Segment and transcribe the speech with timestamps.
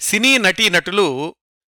[0.00, 1.36] సినీ నటీనటులు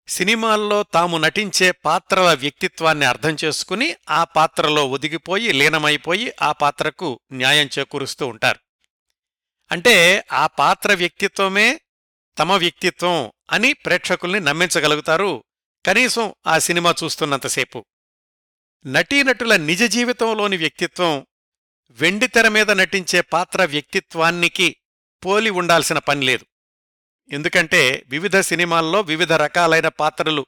[0.09, 8.27] సినిమాల్లో తాము నటించే పాత్రల వ్యక్తిత్వాన్ని అర్థం చేసుకుని ఆ పాత్రలో ఒదిగిపోయి లీనమైపోయి ఆ పాత్రకు న్యాయం చేకూరుస్తూ
[8.27, 8.59] ఉంటారు.
[9.71, 11.81] అంటే ఆ పాత్ర వ్యక్తిత్వమే
[12.39, 15.45] తమ వ్యక్తిత్వం అని ప్రేక్షకుల్ని నమ్మించగలుగుతారు
[15.87, 17.85] కనీసం ఆ సినిమా చూస్తున్నంతసేపు.
[18.87, 21.27] నటీనటుల నిజ జీవితంలోని వ్యక్తిత్వం
[21.91, 24.77] వెండితెర మీద నటించే పాత్ర వ్యక్తిత్వానికి
[25.27, 26.47] పోలి ఉండాల్సిన పనిలేదు
[27.31, 30.47] ఎందుకంటే వివిధ సినిమాల్లో వివిధ రకాలైన పాత్రలు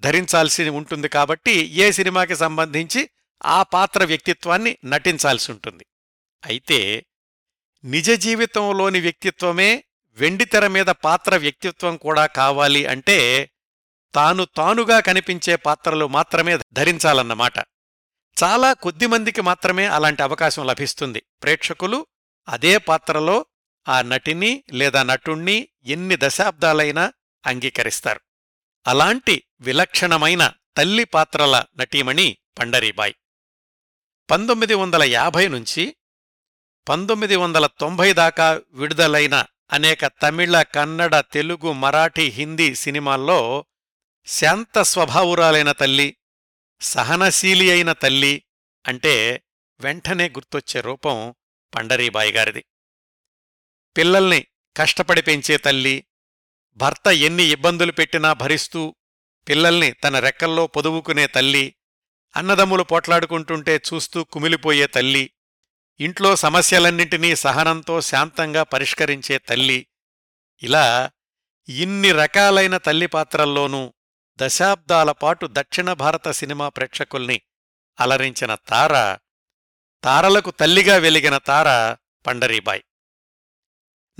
[0.00, 3.10] ధరించాల్సి ఉంటుంది కాబట్టి ఏ సినిమాకి సంబంధించి
[3.44, 5.86] ఆ పాత్ర వ్యక్తిత్వాన్ని నటించాల్సి ఉంటుంది.
[6.44, 7.06] అయితే
[7.84, 13.50] నిజ జీవితంలోని వ్యక్తిత్వమే వెండితెర మీద పాత్ర వ్యక్తిత్వం కూడా కావాలి అంటే
[14.14, 17.58] తాను తానుగా కనిపించే పాత్రలు మాత్రమే ధరించాలన్నమాట.
[18.44, 21.22] చాలా కొద్దిమందికి మాత్రమే అలాంటి అవకాశం లభిస్తుంది.
[21.42, 22.06] ప్రేక్షకులు
[22.48, 23.46] అదే పాత్రలో
[23.88, 27.12] ఆ నటిని లేదా నటుణ్ణి ఎన్ని దశాబ్దాలైనా
[27.46, 28.20] అంగీకరిస్తారు.
[28.86, 33.14] అలాంటి విలక్షణమైన తల్లి పాత్రల నటీమణి పండరీబాయ్.
[34.30, 35.96] పంతొమ్మిది వందల యాభై నుంచి
[36.88, 43.64] పంతొమ్మిది వందల తొంభై దాకా విడుదలైన అనేక తమిళ కన్నడ తెలుగు మరాఠీ హిందీ సినిమాల్లో
[44.26, 46.16] శాంత స్వభావురాలైన తల్లి
[46.80, 48.44] సహనశీలి అయిన తల్లి
[48.86, 49.42] అంటే
[49.80, 51.34] వెంటనే గుర్తొచ్చే రూపం
[51.74, 52.64] పండరీబాయి గారిది.
[53.96, 54.46] పిల్లల్ని
[54.76, 56.04] కష్టపడి పెంచే తల్లి
[56.76, 58.96] భర్త ఎన్ని ఇబ్బందులు పెట్టినా భరిస్తూ
[59.48, 61.74] పిల్లల్ని తన రెక్కల్లో పొదువుకునే తల్లి
[62.36, 65.30] అన్నదమ్ములు పోట్లాడుకుంటుంటే చూస్తూ కుమిలిపోయే తల్లి
[66.00, 69.86] ఇంట్లో సమస్యలన్నింటినీ సహనంతో శాంతంగా పరిష్కరించే తల్లి
[70.62, 71.10] ఇలా
[71.68, 73.94] ఇన్ని రకాలైన తల్లి పాత్రల్లోనూ
[74.38, 77.42] దశాబ్దాల పాటు దక్షిణ భారత సినిమా ప్రేక్షకుల్ని
[78.00, 79.18] అలరించిన తార
[80.04, 82.82] తారలకు తల్లిగా వెలిగిన తార పండరీబాయ్.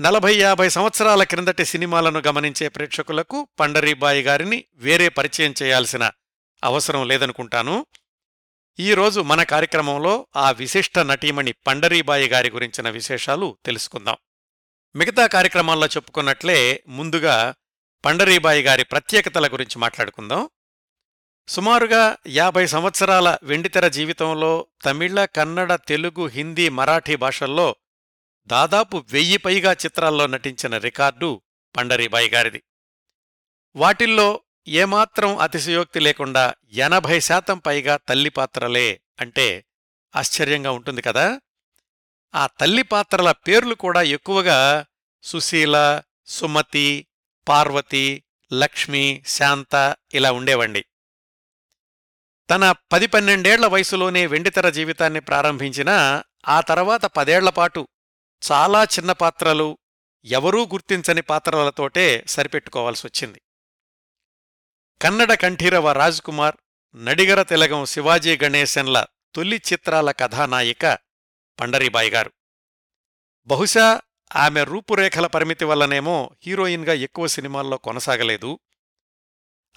[0.03, 6.11] నలభై యాభై సంవత్సరాల క్రిందటి సినిమాలను గమనించే ప్రేక్షకులకు పండరీబాయి గారిని వేరే పరిచయం చేయాల్సిన
[6.63, 7.85] అవసరం లేదనుకుంటాను.
[8.79, 14.17] ఈరోజు మన కార్యక్రమంలో ఆ విశిష్ట నటీమణి పండరీబాయి గారి గురించిన విశేషాలు తెలుసుకుందాం.
[14.95, 17.55] మిగతా కార్యక్రమాల్లో చెప్పుకున్నట్లే ముందుగా
[18.05, 20.49] పండరీబాయి గారి ప్రత్యేకతల గురించి మాట్లాడుకుందాం.
[21.47, 27.75] సుమారుగా యాభై సంవత్సరాల వెండితెర జీవితంలో తమిళ కన్నడ తెలుగు హిందీ మరాఠీ భాషల్లో
[28.49, 31.41] దాదాపు వెయ్యి పైగా చిత్రాల్లో నటించిన రికార్డు
[31.75, 32.61] పండరీబాయి గారిది.
[33.75, 39.65] వాటిల్లో ఏమాత్రం అతిశయోక్తి లేకుండా ఎనభై శాతం పైగా తల్లి పాత్రలే అంటే
[40.13, 41.39] ఆశ్చర్యంగా ఉంటుంది కదా!
[42.33, 44.85] ఆ తల్లి పాత్రల పేర్లు కూడా ఎక్కువగా
[45.23, 47.07] సుశీల సుమతి
[47.47, 50.83] పార్వతి లక్ష్మి శాంత ఇలా ఉండేవండి.
[52.49, 57.81] తన పది పన్నెండేళ్ళ వయసులోనే వెండితెర జీవితాన్ని ప్రారంభించినా ఆ తర్వాత పదేళ్ళపాటు
[58.51, 59.77] చాలా చిన్న పాత్రలు
[60.25, 63.41] ఎవరూ గుర్తించని పాత్రలతోటే సరిపెట్టుకోవాల్సొచ్చింది.
[65.01, 66.55] కన్నడ కంఠీరవ రాజ్కుమార్
[66.95, 69.05] నడిగర తిలగం శివాజీ గణేశన్ల
[69.35, 70.97] తొలి చిత్రాల కథానాయిక
[71.59, 72.31] పండరీబాయి గారు.
[73.45, 74.01] బహుశా
[74.35, 78.59] ఆమె రూపురేఖల పరిమితి వల్లనేమో హీరోయిన్గా ఎక్కువ సినిమాల్లో కొనసాగలేదు.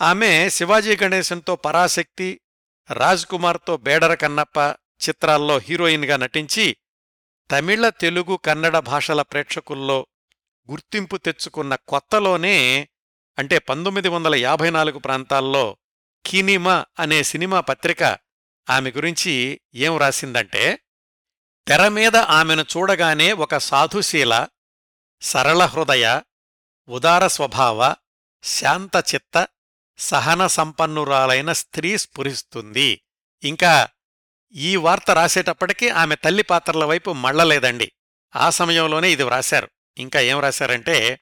[0.03, 2.41] ఆమె శివాజీ గణేశన్తో పరాశక్తి
[2.91, 4.59] రాజ్కుమార్తో బేడర కన్నప్ప
[5.09, 6.77] చిత్రాల్లో హీరోయిన్గా నటించి
[7.51, 10.07] తమిళ తెలుగు కన్నడ భాషల ప్రేక్షకుల్లో
[10.71, 12.89] గుర్తింపు తెచ్చుకున్న కొత్తలోనే
[13.39, 15.77] అంటే పంతొమ్మిది వందల యాభై నాలుగు ప్రాంతాల్లో
[16.27, 18.03] కినిమా అనే సినిమా పత్రిక
[18.71, 20.79] ఆమె గురించి ఏం రాసిందంటే
[21.69, 24.47] తెరమీద ఆమెను చూడగానే ఒక సాధుశీల
[25.21, 26.23] సరళ హృదయ
[26.89, 27.95] ఉదార స్వభావ
[28.43, 29.49] శాంతచిత్త
[29.99, 33.01] సహన సంపన్నురాలైన స్త్రీ స్ఫురిస్తుంది.
[33.45, 33.89] ఇంకా
[34.57, 37.93] ఈ వార్త రాసేటప్పటికీ ఆమె తల్లి పాత్రల వైపు మళ్ళలేదండి.
[38.37, 39.71] ఆ సమయంలోనే ఇది వ్రాశారు.
[39.99, 41.21] ఇంకా ఏం రాశారంటే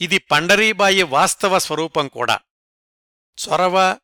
[0.00, 2.40] ఇది పండరీబాయి వాస్తవ స్వరూపం కూడా.
[3.16, 3.98] చొరవ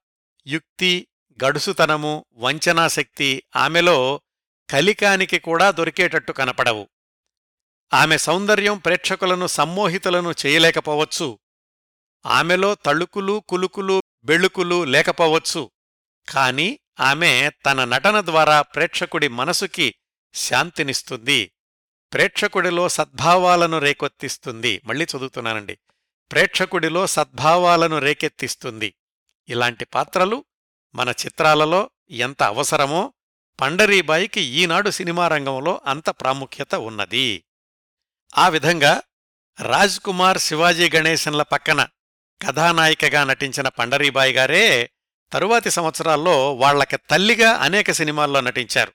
[0.47, 1.09] యుక్తి
[1.45, 4.21] గడుసుతనము వంచనాశక్తి ఆమెలో
[4.71, 6.89] కలికానికి కూడా దొరికేటట్టు కనపడవు.
[7.95, 11.39] ఆమె సౌందర్యం ప్రేక్షకులను సమ్మోహితులను చేయలేకపోవచ్చు.
[12.27, 15.71] ఆమెలో తళుకులు కులుకులు బెళుకులు లేకపోవచ్చు.
[16.29, 19.95] కాని ఆమె తన నటన ద్వారా ప్రేక్షకుడి మనసుకి
[20.35, 21.53] శాంతినిస్తుంది
[22.13, 24.81] ప్రేక్షకుడిలో సద్భావాలను రేకెత్తిస్తుంది.
[24.85, 25.79] మళ్ళీ చదువుతున్నానండి.
[26.33, 28.95] ప్రేక్షకుడిలో సద్భావాలను రేకెత్తిస్తుంది.
[29.49, 30.45] ఇలాంటి పాత్రలు
[30.95, 33.13] మన చిత్రాలలో ఎంత అవసరమో
[33.61, 37.45] పండరీబాయికి ఈనాడు సినిమా రంగంలో అంత ప్రాముఖ్యత ఉన్నది.
[38.39, 39.03] ఆ విధంగా
[39.63, 41.89] రాజ్ కుమార్ శివాజీ గణేశన్ల పక్కన
[42.47, 44.91] కథానాయికగా నటించిన పండరీబాయి గారే
[45.33, 48.93] తరువాతి సంవత్సరాల్లో వాళ్ళకి తల్లిగా అనేక సినిమాల్లో నటించారు.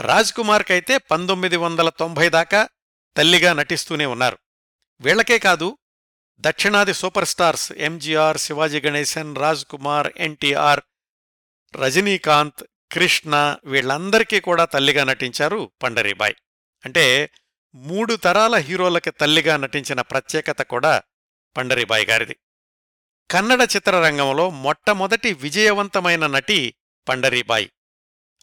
[0.00, 2.68] రాజ్ కుమార్కైతే పంతొమ్మిది వందల తొంభై దాకా
[3.16, 4.38] తల్లిగా నటిస్తూనే ఉన్నారు.
[5.00, 5.78] వీళ్ళకే కాదు
[6.40, 10.80] దక్షిణాది super stars MGR Sivaji Ganesan Raj Kumar NTR
[11.76, 16.34] Rajinikanth Krishna వీళ్ళందరికీ కూడా తల్లిగా నటించారు పండరీబాయ్.
[16.84, 17.30] అంటే
[17.74, 21.02] మూడు తరాల హీరోలకి తల్లిగా నటించిన ప్రత్యేకత కూడా
[21.56, 22.36] పండరీబాయ్ గారిది.
[23.30, 26.74] కన్నడ చిత్రరంగంలో మొట్టమొదటి విజయవంతమైన నటి
[27.08, 27.72] పండరీబాయి.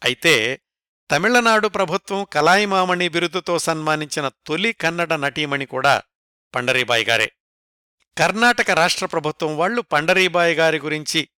[0.04, 0.60] అయితే
[1.10, 6.02] తమిళనాడు ప్రభుత్వం కలాయిమామణి బిరుదుతో సన్మానించిన తొలి కన్నడ నటీమణి కూడా
[6.54, 7.32] పండరీబాయి గారే.
[8.18, 11.28] కర్ణాటక రాష్ట్ర ప్రభుత్వం వాళ్ళు పండరీబాయి గారి గురించి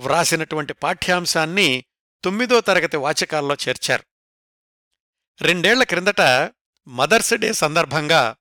[0.00, 1.84] వ్రాసినటువంటి పాఠ్యాంశాన్ని
[2.24, 4.04] తొమ్మిదో తరగతి వాచకాల్లో చేర్చారు.
[5.40, 6.20] రెండేళ్ళ క్రిందట
[6.88, 8.36] మదర్స్ డే సందర్భంగా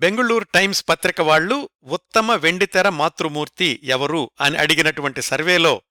[0.00, 5.82] బెంగుళూరు టైమ్స్ పత్రిక వాళ్ళు ఉత్తమ వెండితెర మాతృమూర్తి ఎవరు అని అడిగినటువంటి సర్వేలో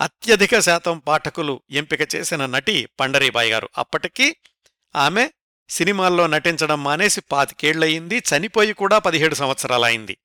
[0.00, 3.68] అత్యధిక శాతం పాఠకులు ఎంపిక చేసిన నటి పండరీబాయి గారు.
[3.78, 4.36] అప్పటికీ
[4.96, 5.30] ఆమె
[5.68, 10.18] సినిమాల్లో నటించడం మానేసి పాతికేళ్ళయింది చనిపోయి కూడా పదిహేడు సంవత్సరాలైంది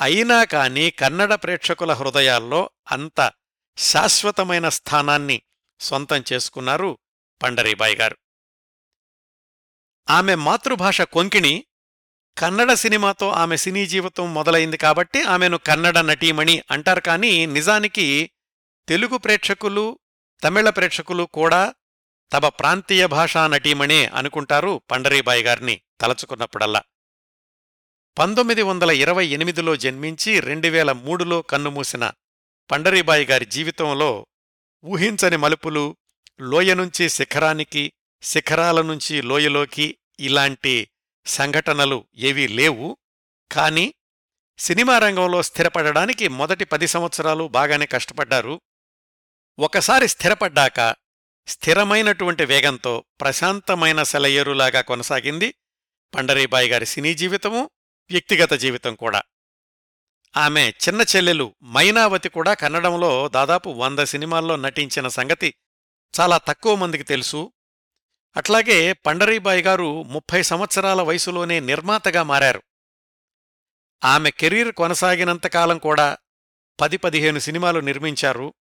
[0.00, 3.32] అయినా కాని కన్నడ ప్రేక్షకుల హృదయాల్లో అంత
[3.76, 5.42] శాశ్వతమైన స్థానాన్ని
[5.80, 6.98] సొంతం చేసుకున్నారు
[7.42, 8.16] పండరీబాయి గారు.
[10.10, 11.64] ఆమె మాతృభాష కొంకిణి
[12.38, 17.00] కన్నడ సినిమాతో ఆమె సినీ జీవితం మొదలైంది కాబట్టి ఆమెను కన్నడ నటీమణి అంటారు.
[17.00, 18.30] కానీ నిజానికి
[18.88, 19.98] తెలుగు ప్రేక్షకులు
[20.44, 21.74] తమిళ ప్రేక్షకులు కూడా
[22.32, 26.82] తమ ప్రాంతీయ భాషా నటీమణే అనుకుంటారు పండరీబాయి గారిని తలచుకున్నప్పుడల్లా.
[28.18, 32.12] పంతొమ్మిది వందల ఇరవై ఎనిమిదిలో జన్మించి రెండు వేల మూడులో కన్నుమూసిన
[32.70, 34.26] పండరీబాయి గారి జీవితంలో
[34.84, 35.96] ఊహించని మలుపులు
[36.40, 37.92] లోయ నుంచి శిఖరానికి
[38.22, 40.88] శిఖరాల నుంచి లోయలోకి ఇలాంటి
[41.26, 42.96] సంఘటనలు ఏవీ లేవు.
[43.52, 43.94] కాని
[44.58, 48.60] సినిమా రంగంలో స్థిరపడడానికి మొదటి పది సంవత్సరాలు బాగానే కష్టపడ్డారు.
[49.58, 50.94] ఒకసారి స్థిరపడ్డాక
[51.46, 55.54] స్థిరమైనటువంటి వేగంతో ప్రశాంతమైన సెలయేరులాగా కొనసాగింది
[56.14, 57.70] పండరీబాయి గారి సినీ జీవితము
[58.10, 59.22] వ్యక్తిగత జీవితం కూడా.
[60.36, 65.54] ఆమె చిన్న చెల్లెలు మైనావతి కూడా కన్నడంలో దాదాపు వంద సినిమాల్లో నటించిన సంగతి
[66.20, 67.52] చాలా తక్కువ మందికి తెలుసు.
[68.36, 72.62] అట్లాగే పండరీబాయి గారు ముప్పై సంవత్సరాల వయసులోనే నిర్మాతగా మారారు.
[74.04, 76.18] ఆమె కెరీర్ కొనసాగినంతకాలం కూడా
[76.80, 78.54] పది పదిహేను సినిమాలు నిర్మించారు.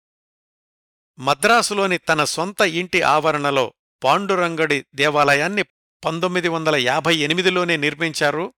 [1.19, 3.73] మద్రాసులోని తన సొంత ఇంటి ఆవరణలో
[4.03, 5.63] పాండురంగడి దేవాలయాన్ని
[6.05, 8.53] పంతొమ్మిది వందల యాభై ఎనిమిదిలోనే నిర్మించారు.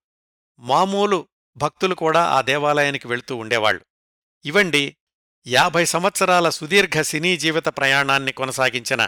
[0.59, 1.27] మామూలు
[1.57, 3.85] భక్తులు కూడా ఆ దేవాలయానికి వెళ్తూ ఉండేవాళ్ళు
[4.45, 4.97] ఇవండి
[5.47, 9.07] యాభై సంవత్సరాల సుదీర్ఘ సినీ జీవిత ప్రయాణాన్ని కొనసాగించిన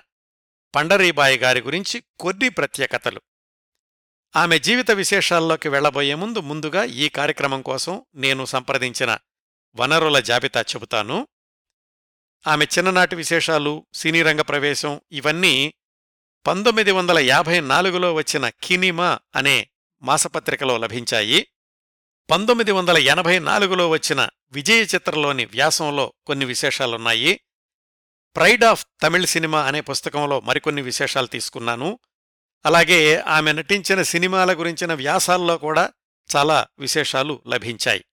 [0.75, 3.21] పండరీబాయి గారి గురించి కొన్ని ప్రత్యేకతలు.
[4.35, 9.17] ఆమె జీవిత విశేషాల్లోకి వెళ్ళబోయే ముందు ముందుగా ఈ కార్యక్రమం కోసం నేను సంప్రదించిన
[9.75, 11.27] వనరుల జాబితా చెబుతాను.
[12.47, 15.73] ఆమె చిన్ననాటి విశేషాలు సినీ రంగ ప్రవేశం ఇవన్నీ
[16.47, 19.69] పంతొమ్మిది వందల యాభై నాలుగులో వచ్చిన కినిమా అనే
[20.01, 21.47] మాసపత్రికలో లభించాయి.
[22.31, 27.39] పంతొమ్మిది వందల ఎనభై నాలుగులో వచ్చిన విజయ చిత్రలోని వ్యాసంలో కొన్ని విశేషాలున్నాయి.
[28.35, 31.99] ప్రైడ్ ఆఫ్ తమిళ్ సినిమా అనే పుస్తకంలో మరికొన్ని విశేషాలు తీసుకున్నాను.
[32.65, 35.93] అలాగే ఆమె నటించిన సినిమాల గురించిన వ్యాసాల్లో కూడా
[36.35, 38.05] చాలా విశేషాలు లభించాయి.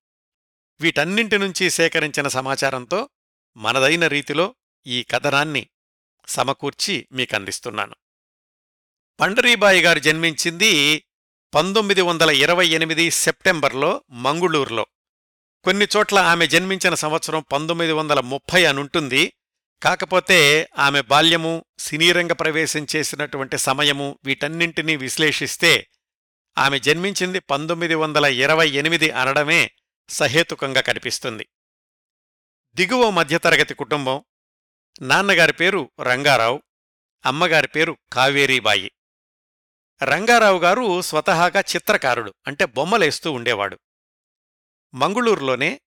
[0.80, 3.08] వీటన్నింటి నుంచి సేకరించిన సమాచారంతో
[3.56, 4.54] మనదైన రీతిలో
[4.86, 5.66] ఈ కథనాన్ని
[6.28, 7.94] సమకూర్చి మీకందిస్తున్నాను.
[9.20, 11.04] పండరీబాయి గారు జన్మించింది
[11.54, 14.86] పంతొమ్మిది వందల ఇరవై ఎనిమిది సెప్టెంబర్లో మంగుళూరులో.
[15.64, 19.32] కొన్ని చోట్ల ఆమె జన్మించిన సంవత్సరం పంతొమ్మిది వందల ముప్పై అనుంటుంది.
[19.82, 25.86] కాకపోతే ఆమె బాల్యము సినీరంగ ప్రవేశం చేసినటువంటి సమయము వీటన్నింటినీ విశ్లేషిస్తే
[26.58, 29.70] ఆమె జన్మించింది పంతొమ్మిది వందల ఇరవై ఎనిమిది అనడమే
[30.08, 31.48] సహేతుకంగా కనిపిస్తుంది.
[32.74, 34.24] దిగువ మధ్యతరగతి కుటుంబం
[35.03, 36.62] నాన్నగారి పేరు రంగారావు
[37.27, 38.93] అమ్మగారి పేరు కావేరీబాయి.
[40.03, 43.79] రంగారావు గారు స్వతహాగా చిత్రకారుడు అంటే బొమ్మలేస్తూ ఉండేవాడు.
[44.94, 45.81] మంగుళూరులోనే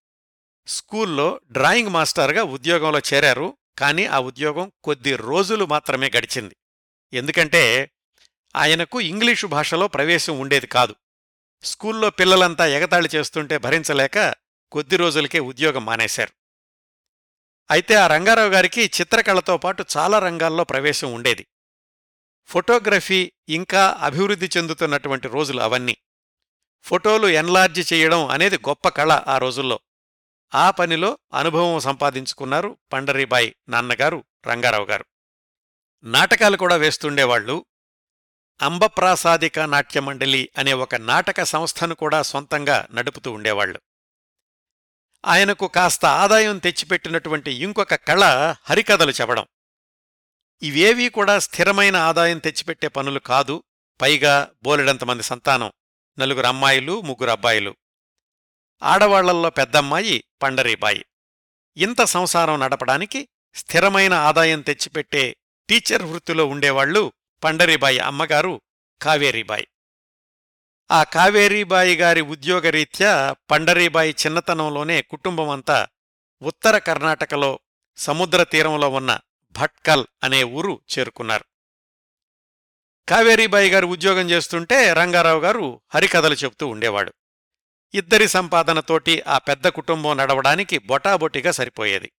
[0.67, 3.57] స్కూల్లో డ్రాయింగ్ మాస్టర్గా ఉద్యోగంలో చేరారు.
[3.79, 6.55] కానీ ఆ ఉద్యోగం కొద్ది రోజులు మాత్రమే గడిచింది.
[7.13, 7.91] ఎందుకంటే
[8.55, 10.95] ఆయనకు ఇంగ్లీషు భాషలో ప్రవేశం ఉండేది కాదు.
[11.63, 14.35] స్కూల్లో పిల్లలంతా ఎగతాళి చేస్తుంటే భరించలేక
[14.71, 16.31] కొద్ది రోజులకే ఉద్యోగం మానేశారు.
[17.71, 21.47] అయితే ఆ రంగారావు గారికి చిత్రకళతో పాటు చాలా రంగాల్లో ప్రవేశం ఉండేది.
[22.45, 25.97] ఫోటోగ్రఫీ ఇంకా అభివృద్ధి చెందుతున్నటువంటి రోజులు అవన్నీ.
[26.83, 29.79] ఫోటోలు ఎన్లార్జి చేయడం అనేది గొప్ప కళ ఆ రోజుల్లో.
[30.55, 35.05] ఆ పనిలో అనుభవం సంపాదించుకున్నారు పండరీబాయి నాన్నగారు రంగారావు గారు
[36.03, 37.65] నాటకాలు కూడా వేస్తుండేవాళ్ళు
[38.61, 43.81] అంబప్రాసాదిక నాట్యమండలి అనే ఒక నాటక సంస్థను కూడా సొంతంగా నడుపుతూ ఉండేవాళ్ళు
[45.25, 48.23] ఆయనకు కాస్త ఆదాయం తెచ్చిపెట్టినటువంటి ఇంకొక కళ
[48.65, 49.45] హరికథలు చెప్పడం.
[50.61, 53.63] ఇవేవీ కూడా స్థిరమైన ఆదాయం తెచ్చిపెట్టే పనులు కాదు.
[54.01, 55.71] పైగా బోలెడంతమంది సంతానం.
[56.19, 57.75] నలుగురు అమ్మాయిలు ముగ్గురు అబ్బాయిలు.
[58.83, 61.05] ఆడవాళ్ళల్లో పెద్దమ్మాయి పండరీబాయి.
[61.77, 65.35] ఇంత సంసారం నడపడానికి స్థిరమైన ఆదాయం తెచ్చిపెట్టే
[65.69, 67.13] టీచర్ వృత్తిలో ఉండేవాళ్ళు
[67.43, 68.61] పండరీబాయి అమ్మగారు
[69.01, 69.67] కావేరీబాయి.
[70.91, 75.87] ఆ కావేరీబాయి గారి ఉద్యోగరీత్యా పండరీబాయి చిన్నతనంలోనే కుటుంబమంతా
[76.41, 77.59] ఉత్తర కర్ణాటకలో
[77.97, 79.19] సముద్ర తీరంలో ఉన్న
[79.51, 81.45] భట్కల్ అనే ఊరు చేరుకున్నారు.
[83.09, 87.13] కావేరీబాయి గారు ఉద్యోగం చేస్తుంటే రంగారావు గారు హరికథలు చెబుతూ ఉండేవాడు.
[87.95, 92.11] ఇద్దరి సంపాదనతోటి ఆ పెద్ద కుటుంబం నడవడానికి బొటాబొటిగా సరిపోయేది.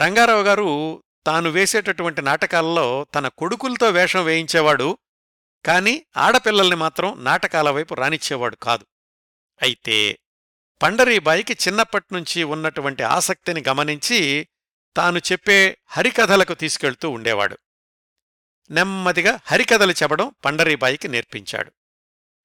[0.00, 4.98] రంగారావు గారు తాను వేసేటటువంటి నాటకాలలో తన కొడుకులతో వేషం వేయించేవాడు
[5.66, 8.86] కాని ఆడపిల్లల్ని మాత్రం నాటకాల వైపు రానిచ్చేవాడు కాదు.
[9.62, 10.18] అయితే
[10.82, 14.48] పండరీబాయికి చిన్నప్పట్నుంచి ఉన్నటువంటి ఆసక్తిని గమనించి
[14.96, 17.58] తాను చెప్పే హరికథలకు తీసుకెళ్తూ ఉండేవాడు.
[18.70, 21.72] నెమ్మదిగా హరికథలు చెప్పడం పండరీబాయికి నేర్పించాడు.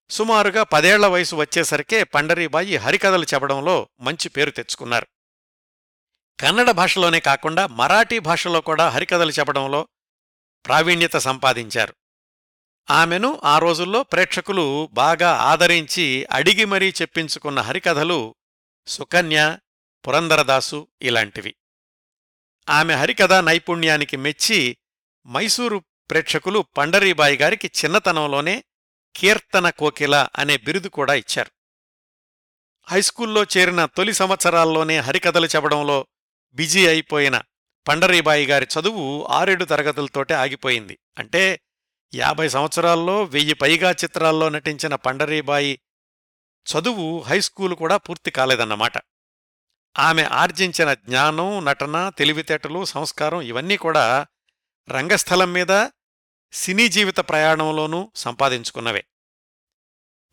[0.09, 5.07] సుమారుగా పదేళ్ళ వయసు వచ్చేసరికే పండరీబాయి హరికథలు చెప్పడంలో మంచి పేరు తెచ్చుకున్నారు.
[6.39, 9.88] కన్నడ భాషలోనే కాకుండా మరాఠీ భాషలో కూడా హరికథలు చెప్పడంలో
[10.65, 11.95] ప్రావీణ్యత సంపాదించారు.
[12.89, 18.35] ఆమెను ఆ రోజుల్లో ప్రేక్షకులు బాగా ఆదరించి అడిగి మరీ చెప్పించుకున్న హరికథలు
[18.88, 19.57] సుకన్య
[20.07, 21.55] పురందరదాసు ఇలాంటివి.
[22.69, 24.77] ఆమె హరికథా నైపుణ్యానికి మెచ్చి
[25.27, 28.63] మైసూరు ప్రేక్షకులు పండరీబాయి గారికి చిన్నతనంలోనే
[29.15, 31.51] కీర్తన కోకిల అనే బిరుదు కూడా ఇచ్చారు.
[32.91, 36.07] హైస్కూల్లో చేరిన తొలి సంవత్సరాల్లోనే హరికథలు చెప్పడంలో
[36.53, 37.41] బిజీ అయిపోయిన
[37.88, 41.00] పండరీబాయి గారి చదువు ఆరేడు తరగతులతోటే ఆగిపోయింది.
[41.17, 41.62] అంటే
[42.15, 45.79] యాభై సంవత్సరాల్లో వెయ్యి పైగా చిత్రాల్లో నటించిన పండరీబాయి
[46.65, 48.93] చదువు హైస్కూలు కూడా పూర్తి కాలేదన్నమాట.
[50.00, 54.27] ఆమె ఆర్జించిన జ్ఞానం నటన తెలివితేటలు సంస్కారం ఇవన్నీ కూడా
[54.89, 55.89] రంగస్థలం మీద
[56.55, 59.05] సినీ జీవిత ప్రయాణంలోనూ సంపాదించుకున్నవే.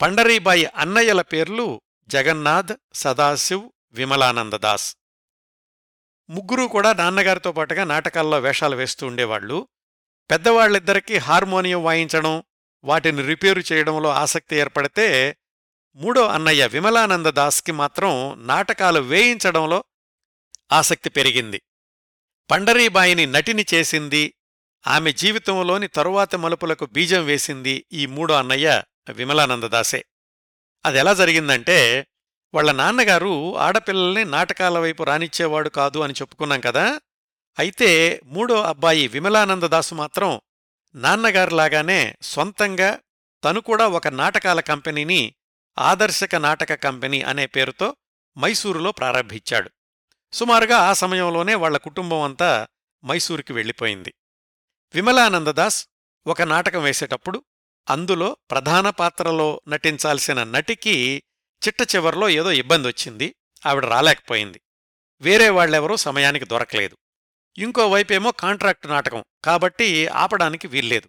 [0.02, 4.96] పండరీబాయి అన్నయ్యల పేర్లు జగన్నాథ్ సదాశివ్ విమలానందదాస్
[6.30, 9.68] ముగ్గురూ కూడా నాన్నగారితో పాటుగా నాటకాల్లో వేషాలు వేస్తూ ఉండేవాళ్ళు
[10.30, 12.42] పెద్దవాళ్ళిద్దరికీ హార్మోనియం వాయించడం
[12.84, 15.36] వాటిని రిపేరు చేయడంలో ఆసక్తి ఏర్పడితే
[15.94, 19.84] మూడో అన్నయ్య విమలానంద దాస్కి మాత్రం నాటకాలు వేయించడంలో
[20.72, 21.62] ఆసక్తి పెరిగింది.
[22.50, 24.34] పండరీబాయిని నటిని చేసింది
[24.86, 30.04] ఆమె జీవితంలోని తరువాత మలుపులకు బీజం వేసింది ఈ మూడో అన్నయ్య విమలానందదాసే.
[30.84, 32.06] అదెలా జరిగిందంటే
[32.54, 37.00] వాళ్ళ నాన్నగారు ఆడపిల్లల్ని నాటకాల వైపు రానిచ్చేవాడు కాదు అని చెప్పుకున్నాం కదా
[37.58, 40.40] అయితే మూడో అబ్బాయి విమలానందదాసు మాత్రం
[40.94, 42.98] నాన్నగారులాగానే సొంతంగా
[43.44, 45.34] తను కూడా ఒక నాటకాల కంపెనీని
[45.78, 47.96] ఆదర్శక నాటక కంపెనీ అనే పేరుతో
[48.38, 49.70] మైసూరులో ప్రారంభించాడు.
[50.32, 52.66] సుమారుగా ఆ సమయంలోనే వాళ్ళ కుటుంబం అంతా
[53.04, 54.14] మైసూరుకి వెళ్ళిపోయింది.
[54.94, 55.88] విమలానందదాస్
[56.26, 57.44] ఒక నాటకం వేసేటప్పుడు
[57.90, 61.22] అందులో ప్రధాన పాత్రలో నటించాల్సిన నటికి
[61.66, 63.34] చిట్ట చివర్లో ఏదో ఇబ్బంది వచ్చింది
[63.66, 64.60] ఆవిడ రాలేకపోయింది.
[65.20, 66.96] వేరే వాళ్ళెవరూ సమయానికి దొరకలేదు.
[67.58, 71.08] ఇంకోవైపేమో కాంట్రాక్టు నాటకం కాబట్టి ఆపడానికి వీల్లేదు.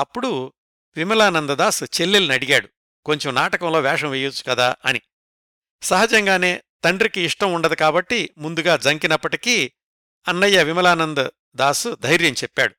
[0.00, 0.52] అప్పుడు
[0.96, 2.68] విమలానందదాస్ చెల్లెల్ని అడిగాడు
[3.04, 5.00] కొంచెం నాటకంలో వేషం వేయొచ్చు కదా అని.
[5.82, 9.72] సహజంగానే తండ్రికి ఇష్టం ఉండదు కాబట్టి ముందుగా జంకినప్పటికీ
[10.28, 12.74] అన్నయ్య విమలానంద్ దాస్ ధైర్యం చెప్పాడు.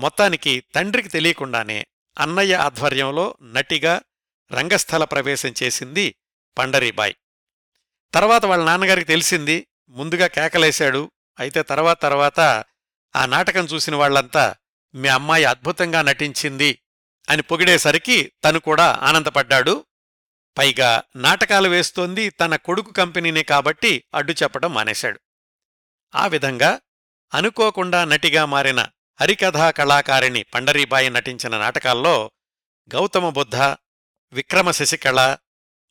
[0.00, 1.86] మొత్తానికి తండ్రికి తెలియకుండానే
[2.18, 4.00] అన్నయ్య ఆధ్వర్యంలో నటిగా
[4.52, 6.14] రంగస్థల ప్రవేశం చేసింది
[6.58, 7.14] పండరీబాయ్.
[8.14, 11.10] తర్వాత వాళ్ళ నాన్నగారికి తెలిసింది ముందుగా కేకలేశాడు.
[11.40, 12.40] అయితే తర్వాత తర్వాత
[13.16, 14.54] ఆ నాటకం చూసిన వాళ్ళంతా
[14.94, 16.78] మీ అమ్మాయి అద్భుతంగా నటించింది
[17.28, 19.84] అని పొగిడేసరికి తను కూడా ఆనందపడ్డాడు.
[20.58, 25.20] పైగా నాటకాలు వేస్తోంది తన కొడుకు కంపెనీనే కాబట్టి అడ్డు చెప్పడం మానేశాడు.
[26.14, 26.80] ఆ విధంగా
[27.34, 28.86] అనుకోకుండా నటిగా మారిన
[29.22, 32.30] హరికథా కళాకారిణి పండరీబాయి నటించిన నాటకాల్లో
[32.94, 33.56] గౌతమ బుద్ధ
[34.32, 35.36] విక్రమ శశికళ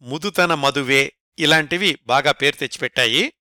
[0.01, 3.33] ముదుతన మధువే ఇలాంటివి బాగా పేరు తెచ్చిపెట్టాయి.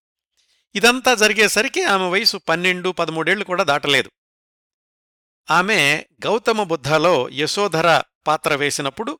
[0.75, 4.11] ఇదంతా జరిగేసరికి ఆమె వయసు పన్నెండు పదమూడేళ్ళు కూడా దాటలేదు.
[5.51, 9.19] ఆమె గౌతమ బుద్ధలో యశోధర పాత్ర వేసినప్పుడు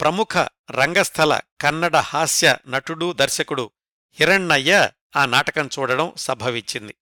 [0.00, 0.36] ప్రముఖ
[0.70, 3.70] రంగస్థల కన్నడ హాస్య నటుడు దర్శకుడు
[4.12, 6.94] హిరణ్ణయ్య ఆ నాటకం చూడడం సంభవించింది.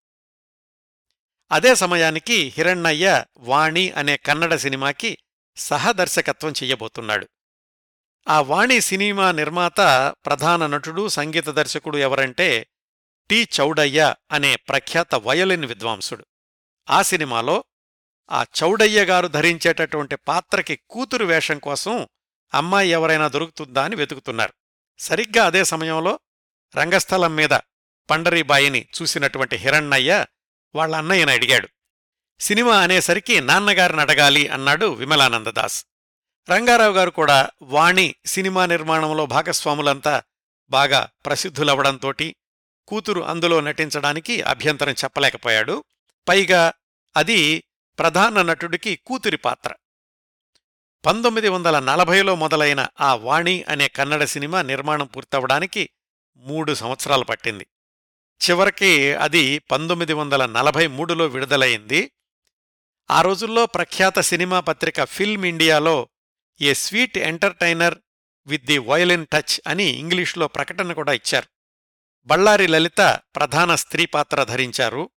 [1.53, 5.19] అదే సమయానికి హిరణ్ణయ్య వాణి అనే కన్నడ సినిమాకి
[5.57, 7.29] సహదర్శకత్వం చెయ్యబోతున్నాడు.
[8.29, 9.77] ఆ వాణి సినిమా నిర్మాత
[10.27, 12.67] ప్రధాన నటుడు సంగీత దర్శకుడు ఎవరంటే
[13.31, 13.49] టి.
[13.61, 16.27] చౌడయ్య అనే ప్రఖ్యాత వయలిన్ విద్వాంసుడు.
[16.91, 17.65] ఆ సినిమాలో
[18.31, 22.09] ఆ చౌడయ్య గారు ధరించేటటువంటి పాత్రకి కూతురు వేషం కోసం
[22.55, 24.53] అమ్మాయి ఎవరైనా దొరుకుతుందా అని వెతుకుతున్నారు.
[24.99, 26.21] సరిగ్గా అదే సమయంలో
[26.77, 27.51] రంగస్థలం మీద
[28.11, 30.27] పండరీబాయిని చూసినటువంటి హిరణ్ణయ్య
[30.75, 31.69] వాళ్ళ అన్నయ్యను అడిగాడు.
[32.41, 35.87] సినిమా అనేసరికి నాన్నగారిని అడగాలి అన్నాడు విమలానందదాస్.
[36.51, 40.23] రంగారావు గారు కూడా వాణి సినిమా నిర్మాణంలో భాగస్వాములంతా
[40.71, 42.37] బాగా ప్రసిద్ధులవడంతోటి
[42.89, 45.85] కూతురు అందులో నటించడానికి అభ్యంతరం చెప్పలేకపోయాడు.
[46.29, 46.73] పైగా
[47.17, 47.65] అది
[47.99, 49.75] ప్రధాన నటుడికి కూతురి పాత్ర.
[51.07, 55.91] పంతొమ్మిది వందల నలభైలో మొదలైన ఆ వాణి అనే కన్నడ సినిమా నిర్మాణం పూర్తవడానికి
[56.37, 57.67] మూడు సంవత్సరాలు పట్టింది.
[58.39, 62.11] చివరికి అది పంతొమ్మిది వందల నలభై మూడులో విడుదలైంది.
[63.11, 66.09] ఆ రోజుల్లో ప్రఖ్యాత సినిమా పత్రిక ఫిల్మ్ ఇండియాలో
[66.61, 67.99] a sweet entertainer
[68.47, 71.47] with the violin touch అని ఇంగ్లీష్లో ప్రకటన కూడా ఇచ్చారు.
[72.27, 75.11] బళ్ళారి లలిత ప్రధాన స్త్రీ పాత్ర ధరించారు.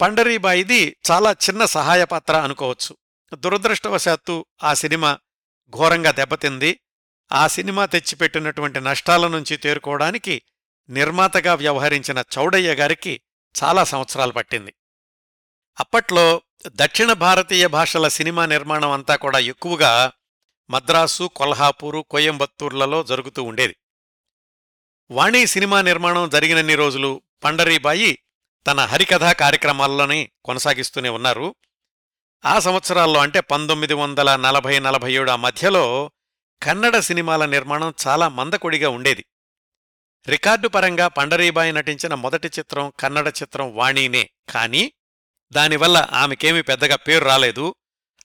[0.00, 2.96] పండరీబాయిది చాలా చిన్న సహాయ పాత్ర అనుకోవచ్చు.
[3.34, 5.18] దురదృష్టవశాత్తు ఆ సినిమా
[5.70, 6.80] ఘోరంగా దెబ్బతింది.
[7.32, 10.42] ఆ సినిమా తెచ్చిపెట్టినటువంటి నష్టాల నుంచి తేరుకోవడానికి
[10.90, 13.20] నిర్మాతగా వ్యవహరించిన చౌడయ్య గారికి
[13.64, 14.74] చాలా సంవత్సరాలు పట్టింది.
[15.80, 20.12] అప్పట్లో దక్షిణ భారతీయ భాషల సినిమా నిర్మాణం అంతా కూడా ఎక్కువగా
[20.70, 23.76] మద్రాసు కొల్హాపూరు కోయంబత్తూర్లలో జరుగుతూ ఉండేది.
[25.10, 28.18] వాణి సినిమా నిర్మాణం జరిగినన్ని రోజులు పండరీబాయి
[28.66, 31.54] తన హరికథా కార్యక్రమాల్లోనే కొనసాగిస్తూనే ఉన్నారు.
[32.44, 36.10] ఆ సంవత్సరాల్లో అంటే పంతొమ్మిది వందల నలభై నలభై ఏడు ఆ మధ్యలో
[36.62, 39.24] కన్నడ సినిమాల నిర్మాణం చాలా మందకొడిగా ఉండేది.
[40.28, 44.30] రికార్డు పరంగా పండరీబాయి నటించిన మొదటి చిత్రం కన్నడ చిత్రం వాణీనే.
[44.48, 44.92] కానీ
[45.52, 47.74] దానివల్ల ఆమెకేమీ పెద్దగా పేరు రాలేదు.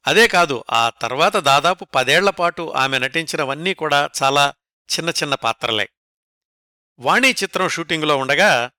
[0.08, 4.54] అదే కాదు ఆ తర్వాత దాదాపు పదేళ్ళపాటు ఆమె నటించినవన్నీ కూడా చాలా
[4.98, 5.90] చిన్న చిన్న పాత్రలే.
[7.00, 8.72] వాణి చిత్రం షూటింగులో ఉండగా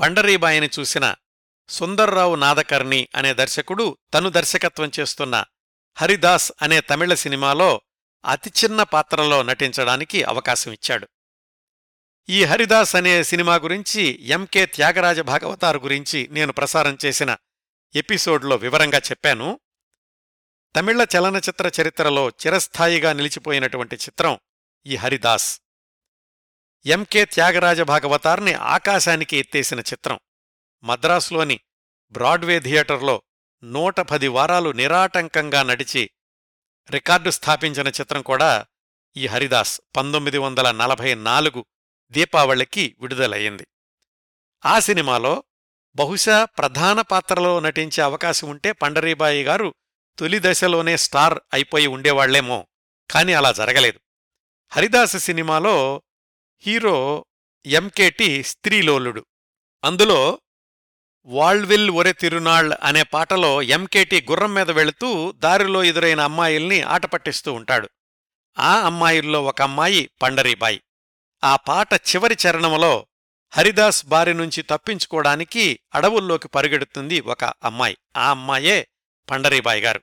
[0.00, 1.14] పండరీబాయిని చూసిన
[1.68, 5.44] సుందర్రావు నాదకర్ణి అనే దర్శకుడు తను దర్శకత్వం చేస్తున్న
[5.98, 7.80] హరిదాస్ అనే తమిళ సినిమాలో
[8.24, 11.08] అతి చిన్న పాత్రలో నటించడానికి అవకాశం ఇచ్చాడు.
[12.30, 17.36] ఈ హరిదాస్ అనే సినిమా గురించి ఎంకే త్యాగరాజ భాగవతారు గురించి నేను ప్రసారం చేసిన
[17.94, 19.60] ఎపిసోడ్లో వివరంగా చెప్పాను.
[20.76, 24.38] తమిళ చలనచిత్ర చరిత్రలో చిరస్థాయిగా నిలిచిపోయినటువంటి చిత్రం
[24.86, 25.60] ఈ హరిదాస్.
[26.86, 30.18] ఎంకే త్యాగరాజ భాగవతార్ని ఆకాశానికి ఎత్తేసిన చిత్రం.
[30.84, 31.60] మద్రాసులోని
[32.10, 33.22] బ్రాడ్వే థియేటర్లో
[33.64, 36.10] నూట పది వారాలు నిరాటంకంగా నడిచి
[36.90, 38.66] రికార్డు స్థాపించిన చిత్రం కూడా
[39.16, 39.80] ఈ హరిదాస్.
[39.96, 41.66] పంతొమ్మిది వందల నలభై నాలుగు
[42.10, 43.66] దీపావళికి విడుదలయ్యింది.
[44.64, 45.42] ఆ సినిమాలో
[45.96, 49.74] బహుశా ప్రధాన పాత్రలో నటించే అవకాశం ఉంటే పండరీబాయి గారు
[50.18, 52.66] తొలి దశలోనే స్టార్ అయిపోయి ఉండేవాళ్ళేమో
[53.10, 54.00] కాని అలా జరగలేదు.
[54.70, 56.02] హరిదాస సినిమాలో
[56.60, 57.26] హీరో
[57.66, 59.26] ఎంకేటి స్త్రీలోలుడు.
[59.84, 60.40] అందులో
[61.24, 67.88] వాళ్విల్ ఒరె తిరునాళ్ అనే పాటలో ఎంకేటి గుర్రం మీద వెళుతూ దారిలో ఎదురైన అమ్మాయిల్ని ఆటపట్టిస్తూ ఉంటాడు.
[68.58, 70.80] ఆ అమ్మాయిల్లో ఒక అమ్మాయి పండరీబాయి.
[71.44, 73.06] ఆ పాట చివరి చరణంలో
[73.52, 77.96] హరిదాస్ బారి నుంచి తప్పించుకోవడానికి అడవుల్లోకి పరుగెడుతుంది ఒక అమ్మాయి.
[78.16, 78.88] ఆ అమ్మాయే
[79.30, 80.00] పండరీబాయి గారు.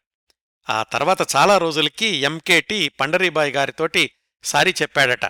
[0.69, 4.11] ఆ తర్వాత చాలా రోజులకి ఎంకేటి పండరీబాయి గారితోటి
[4.43, 5.25] సారీ చెప్పాడట.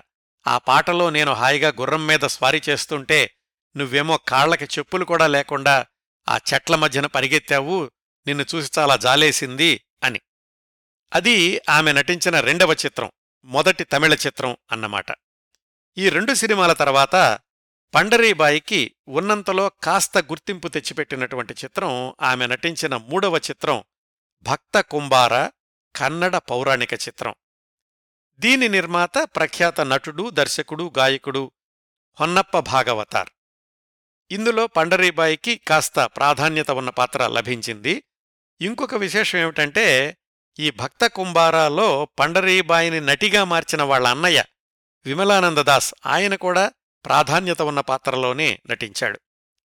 [0.47, 3.31] ఆ పాటలో నేను హాయిగా గుర్రం మీద స్వారీ చేస్తుంటే
[3.77, 5.85] నువ్వేమో కాళ్ళకి చెప్పులు కూడా లేకుండా
[6.29, 7.91] ఆ చెట్ల మధ్యన పరిగెత్తావు
[8.27, 10.21] నిన్ను చూసి చాలా జాలేసింది అని.
[11.13, 13.11] అది ఆమె నటించిన రెండవ చిత్రం
[13.43, 15.05] మొదటి తమిళ చిత్రం అన్నమాట.
[15.97, 17.39] ఈ రెండు సినిమాల తర్వాత
[17.93, 23.83] పండరీబాయికి ఉన్నంతలో కాస్త గుర్తింపు తెచ్చిపెట్టినటువంటి చిత్రం ఆమె నటించిన మూడవ చిత్రం
[24.43, 25.49] భక్త కుంబార
[25.95, 27.35] కన్నడ పౌరాణిక చిత్రం.
[28.39, 31.51] దీని నిర్మాత ప్రఖ్యాత నటుడు దర్శకుడు గాయకుడు
[32.21, 33.29] హొన్నప్ప భాగవతార్.
[34.31, 38.03] ఇందులో పండరీబాయికి కాస్త ప్రాధాన్యత ఉన్న పాత్ర లభించింది.
[38.61, 40.17] ఇంకొక విశేషం ఏమిటంటే
[40.59, 44.43] ఈ భక్త కుంబారాలో పండరీబాయిని నటిగా మార్చిన వాళ్ళ అన్నయ్య
[45.05, 46.71] విమలానందదాస్ ఆయన కూడా
[47.05, 49.19] ప్రాధాన్యత ఉన్న పాత్రలోనే నటించాడు.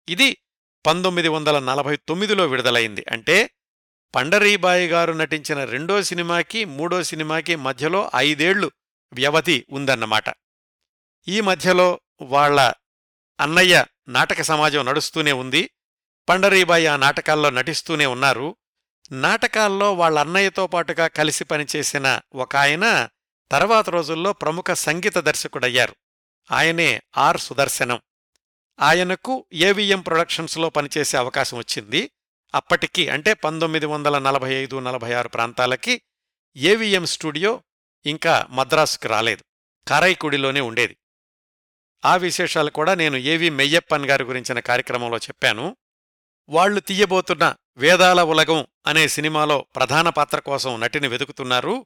[0.09, 0.37] ఇది
[0.85, 3.05] పంతొమ్మిది వందల నలభై తొమ్మిదిలో విడుదలైంది.
[3.11, 3.49] అంటే
[4.15, 8.71] పండరీబాయి గారు నటించిన రెండో సినిమాకి మూడో సినిమాకి మధ్యలో ఐదేళ్ళు
[9.13, 10.23] వ్యవధి ఉందన్నమాట.
[11.27, 12.73] ఈ మధ్యలో వాళ్ళ
[13.39, 15.69] అన్నయ్య నాటక సమాజం నడుస్తూనే ఉంది.
[16.29, 18.55] పండరీబాయి ఆ నాటకాల్లో నటిస్తూనే ఉన్నారు.
[19.11, 23.09] నాటకాల్లో వాళ్ళ అన్నయ్యతో పాటుగా కలిసి పనిచేసిన ఒక ఆయన
[23.51, 25.95] తర్వాత రోజుల్లో ప్రముఖ సంగీత దర్శకుడయ్యారు.
[26.51, 28.01] ఆయనే ఆర్ సుదర్శనం.
[28.79, 32.11] ఆయనకు ఏవిఎం ప్రొడక్షన్స్లో పనిచేసే అవకాశం వచ్చింది.
[32.55, 36.01] అప్పటికి అంటే పంతొమ్మిది వందల నలభై ఐదు నలభై ఆరు ప్రాంతాలకి
[36.55, 37.63] ఏవిఎం స్టూడియో
[38.05, 39.43] ఇంకా మద్రాసుకు రాలేదు.
[39.87, 40.97] కారైకుడిలోనే ఉండేది.
[42.05, 45.77] ఆ విశేషాలు కూడా నేను ఏవి మెయ్యప్పన్ గారి గురించిన కార్యక్రమంలో చెప్పాను.
[46.49, 51.85] వాళ్ళు తీయబోతున్న వేదాల ఉలగం అనే సినిమాలో ప్రధాన పాత్ర కోసం నటిని వెతుకుతున్నారు.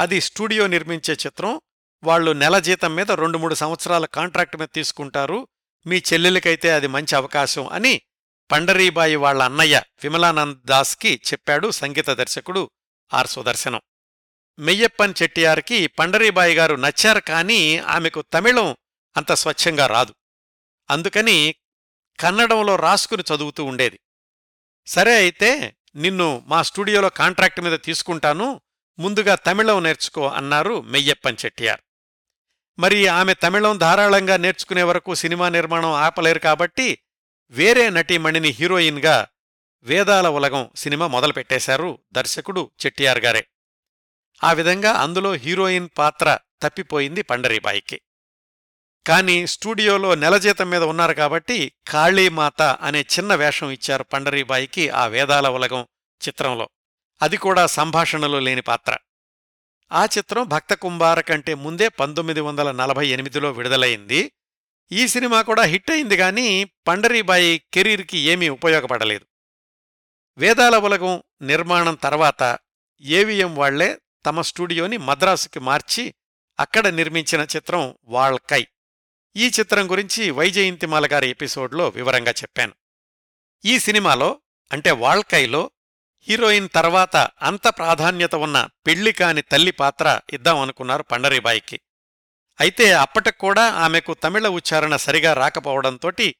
[0.00, 1.60] అది స్టూడియో నిర్మించే చిత్రం.
[2.04, 5.48] వాళ్ళు నెల జీతం మీద రెండు మూడు సంవత్సరాల కాంట్రాక్ట్ మీద తీసుకుంటారు.
[5.86, 8.02] మీ చెల్లెలికైతే అది మంచి అవకాశం అని
[8.50, 12.70] పండరీబాయి వాళ్ళ అన్నయ్య విమలానంద్ దాస్కి చెప్పాడు సంగీత దర్శకుడు
[13.14, 13.80] ఆర్ సుదర్శనం.
[14.58, 18.76] మెయ్యప్పన్ చెట్టియార్కి పండరీబాయి గారు నచ్చారు కానీ ఆమెకు తమిళం
[19.16, 20.14] అంత స్వచ్ఛంగా రాదు.
[20.90, 21.54] అందుకని
[22.20, 24.00] కన్నడంలో రాసుకుని చదువుతూ ఉండేది.
[24.86, 28.60] సరే అయితే నిన్ను మా స్టూడియోలో కాంట్రాక్ట్ మీద తీసుకుంటాను.
[28.98, 31.80] ముందుగా తమిళం నేర్చుకో అన్నారు మెయ్యప్పన్ చెట్టియార్.
[32.78, 36.98] మరి ఆమె తమిళం ధారాళంగా నేర్చుకునే వరకు సినిమా నిర్మాణం ఆపలేరు కాబట్టి
[37.50, 39.26] వేరే నటీమణిని హీరోయిన్గా
[39.82, 43.46] వేదాల ఉలగం సినిమా మొదలుపెట్టేశారు దర్శకుడు చెట్టియార్ గారే.
[44.44, 48.00] ఆ విధంగా అందులో హీరోయిన్ పాత్ర తప్పిపోయింది పండరీబాయికి.
[49.06, 55.86] కాని స్టూడియోలో నెలజీతం మీద ఉన్నారు కాబట్టి కాళీమాత అనే చిన్న వేషం ఇచ్చారు పండరీబాయికి ఆ వేదాల ఉలగం
[56.28, 56.68] చిత్రంలో.
[57.22, 58.96] అది కూడా సంభాషణలో లేని పాత్ర.
[59.92, 64.32] ఆ చిత్రం భక్త కుంభార కంటే ముందే పంతొమ్మిది వందల నలభై ఎనిమిదిలో విడుదలైంది.
[64.92, 69.26] ఈ సినిమా కూడా హిట్ అయింది గాని పండరీబాయి కెరీర్కి ఏమీ ఉపయోగపడలేదు.
[70.38, 72.58] వేదాల ఉలగం నిర్మాణం తర్వాత
[73.00, 76.14] ఏవిఎం వాళ్ళే తమ స్టూడియోని మద్రాసుకి మార్చి
[76.60, 78.66] అక్కడ నిర్మించిన చిత్రం వాళ్కై
[79.36, 82.72] ఈ చిత్రం గురించి వైజయంతిమాల గారి ఎపిసోడ్లో వివరంగా చెప్పాను.
[83.64, 84.40] ఈ సినిమాలో
[84.72, 85.70] అంటే వాళ్కైలో
[86.28, 91.80] హీరోయిన్ తర్వాత అంత ప్రాధాన్యత ఉన్న పెళ్ళి కాని తల్లి పాత్ర ఇద్దామనుకున్నారు పండరీబాయికి.
[92.60, 96.34] అయితే అప్పటికూడా ఆమెకు తమిళ ఉచ్చారణ సరిగా రాకపోవడంతోటి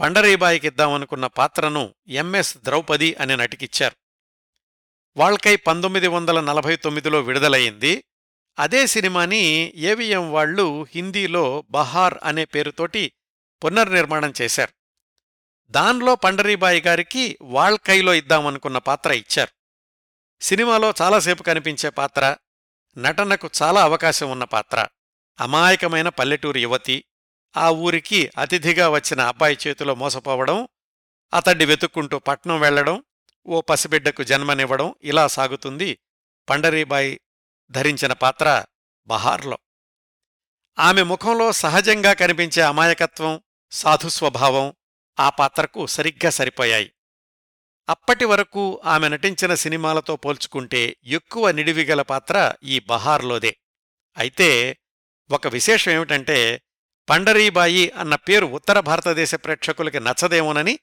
[0.00, 3.96] పండరీబాయికి ఇద్దామనుకున్న పాత్రను ఎంఎస్ ద్రౌపది అనే నటికిచ్చారు.
[5.16, 8.04] వాళ్కై పంతొమ్మిది వందల నలభై తొమ్మిదిలో విడుదలయింది
[8.58, 13.12] అదే సినిమాని ఏవిఎం వాళ్ళు హిందీలో బహార్ అనే పేరుతోటి
[13.64, 14.81] పునర్నిర్మాణం చేశారు.
[15.72, 19.52] దాన్లో పండరీబాయి గారికి వాళ్కైలో ఇద్దామనుకున్న పాత్ర ఇచ్చారు.
[20.44, 22.36] సినిమాలో చాలాసేపు కనిపించే పాత్ర
[22.98, 24.86] నటనకు చాలా అవకాశం ఉన్న పాత్ర
[25.40, 27.04] అమాయకమైన పల్లెటూరు యువతి
[27.56, 30.68] ఆ ఊరికి అతిథిగా వచ్చిన అబ్బాయి చేతిలో మోసపోవడం
[31.34, 33.04] అతడ్డి వెతుక్కుంటూ పట్నం వెళ్ళడం
[33.46, 35.98] ఓ పసిబిడ్డకు జన్మనివ్వడం ఇలా సాగుతుంది
[36.50, 37.20] పండరీబాయి
[37.70, 38.64] ధరించిన పాత్ర
[39.06, 39.58] బహార్లో.
[40.78, 43.40] ఆమె ముఖంలో సహజంగా కనిపించే అమాయకత్వం
[43.72, 44.74] సాధుస్వభావం
[45.20, 46.92] ఆ పాత్రకు సరిగ్గా సరిపోయాయి.
[47.88, 53.56] అప్పటి వరకు ఆమె నటించిన సినిమాలతో పోల్చుకుంటే ఎక్కువ నిడివిగల పాత్ర ఈ బహార్లోదే.
[54.18, 54.78] అయితే
[55.30, 56.62] ఒక విశేషం ఏమిటంటే
[57.10, 60.78] పండరీబాయి అన్న పేరు ఉత్తర భారతదేశ ప్రేక్షకులకి నచ్చదేమోనని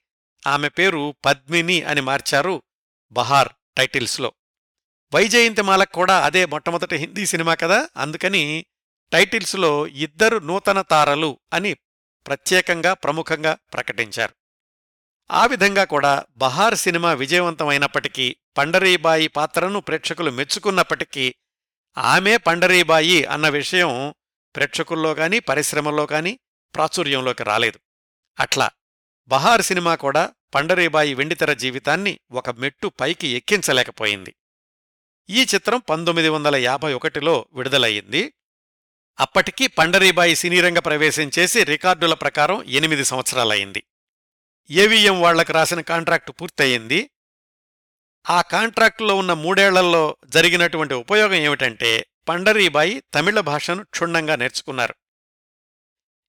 [0.46, 2.62] ఆమె పేరు పద్మిని అని మార్చారు
[3.12, 4.32] బహార్ టైటిల్స్లో.
[5.14, 8.64] వైజయంతిమాలకు కూడా అదే మొట్టమొదటి హిందీ సినిమా కదా అందుకని
[9.12, 11.74] టైటిల్స్లో ఇద్దరు నూతన తారలు అని
[12.26, 14.34] ప్రత్యేకంగా ప్రముఖంగా ప్రకటించారు.
[15.30, 21.34] ఆ విధంగా కూడా బహార్ సినిమా విజయవంతమైనప్పటికీ పండరీబాయి పాత్రను ప్రేక్షకులు మెచ్చుకున్నప్పటికీ
[21.98, 24.14] ఆమె పండరీబాయి అన్న విషయం
[24.56, 26.38] ప్రేక్షకుల్లో గాని పరిశ్రమల్లో కానీ
[26.74, 27.80] ప్రాచుర్యంలోకి రాలేదు.
[28.40, 28.70] అట్లా
[29.28, 34.34] బహార్ సినిమా కూడా పండరీబాయి వెండితెర జీవితాన్ని ఒక మెట్టు పైకి ఎక్కించలేకపోయింది.
[35.30, 38.32] ఈ చిత్రం పంతొమ్మిది వందల యాభై ఒకటిలో విడుదలయ్యింది.
[39.20, 43.84] అప్పటికి పండరీబాయి సినీరంగ ప్రవేశం చేసి రికార్డుల ప్రకారం ఎనిమిది సంవత్సరాలయింది
[44.70, 47.10] ఏవిఎం వాళ్ళకు రాసిన కాంట్రాక్టు పూర్తయింది
[48.30, 54.94] ఆ కాంట్రాక్టులో ఉన్న మూడేళ్ళలో జరిగినటువంటి ఉపయోగం ఏమిటంటే పండరీబాయి తమిళ భాషను క్షుణ్ణంగా నేర్చుకున్నారు.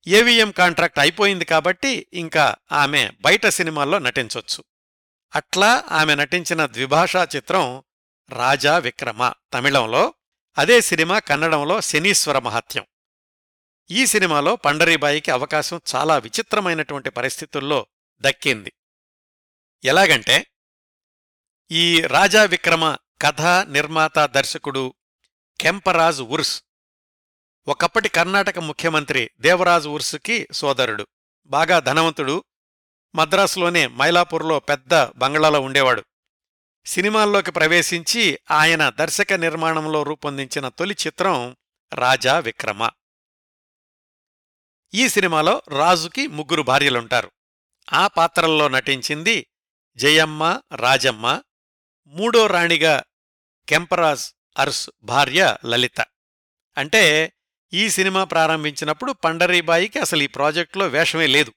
[0.07, 4.63] ఏవిఎం కాంట్రాక్ట్ అయిపోయింది కాబట్టి ఇంకా ఆమె బయట సినిమాల్లో నటించొచ్చు.
[5.35, 7.83] అట్లా ఆమె నటించిన ద్విభాషా చిత్రం
[8.29, 10.13] రాజా విక్రమ తమిళంలో
[10.57, 12.85] అదే సినిమా కన్నడంలో శనీశ్వర మహత్యం.
[13.91, 17.87] ఈ సినిమాలో పండరీబాయికి అవకాశం చాలా విచిత్రమైనటువంటి పరిస్థితుల్లో
[18.21, 18.73] దక్కింది.
[19.83, 20.47] ఎలాగంటే
[21.71, 24.93] ఈ రాజా విక్రమ కథ నిర్మాత దర్శకుడు
[25.61, 26.63] కెంపరాజ్ ఉర్స్
[27.67, 31.07] ఒకప్పటి కర్ణాటక ముఖ్యమంత్రి దేవరాజ్ ఉర్సుకి సోదరుడు.
[31.45, 32.43] బాగా ధనవంతుడు.
[33.15, 36.03] మద్రాసులోనే మైలాపూర్లో పెద్ద బంగ్లాలో ఉండేవాడు.
[36.85, 41.55] సినిమాల్లోకి ప్రవేశించి ఆయన దర్శక నిర్మాణంలో రూపొందించిన తొలి చిత్రం
[41.93, 42.89] రాజా విక్రమ.
[44.93, 47.31] ఈ సినిమాలో రాజుకి ముగ్గురు భార్యలుంటారు.
[47.93, 49.47] ఆ పాత్రల్లో నటించింది
[49.95, 51.41] జయమ్మ రాజమ్మ
[52.07, 53.03] మూడో రాణిగా
[53.69, 56.01] కెంపరాజ్ అర్స్ భార్య లలిత.
[56.77, 57.33] అంటే
[57.73, 61.53] ఈ సినిమా ప్రారంభించినప్పుడు పండరీబాయికి అసలు ఈ ప్రాజెక్టులో వేషమే లేదు.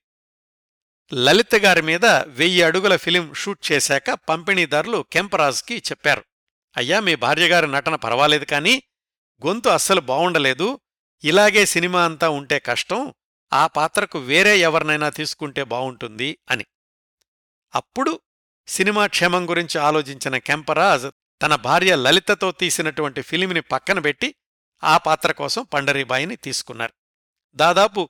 [1.12, 6.24] లలిత గారి మీద వెయ్యి అడుగుల ఫిలిం షూట్ చేశాక పంపిణీదారులు కెంపరాజ్కి చెప్పారు.
[6.76, 8.82] అయ్యా మీ భార్యగారి నటన పర్వాలేదు కానీ
[9.46, 10.80] గొంతు అస్సలు బావుండలేదు.
[11.24, 13.14] ఇలాగే సినిమా అంతా ఉంటే కష్టం.
[13.52, 16.64] ఆ పాత్రకు వేరే ఎవరినైనా తీసుకుంటే బావుంటుంది అని.
[17.74, 18.20] అప్పుడు
[18.68, 21.06] సినిమా క్షేమం గురించి ఆలోచించిన కెంపరాజ్
[21.42, 24.34] తన భార్య లలితతో తీసినటువంటి ఫిలింని పక్కన పెట్టి
[24.84, 26.92] ఆ పాత్ర కోసం పండరీబాయిని తీసుకున్నారు.
[27.54, 28.08] దాదాపు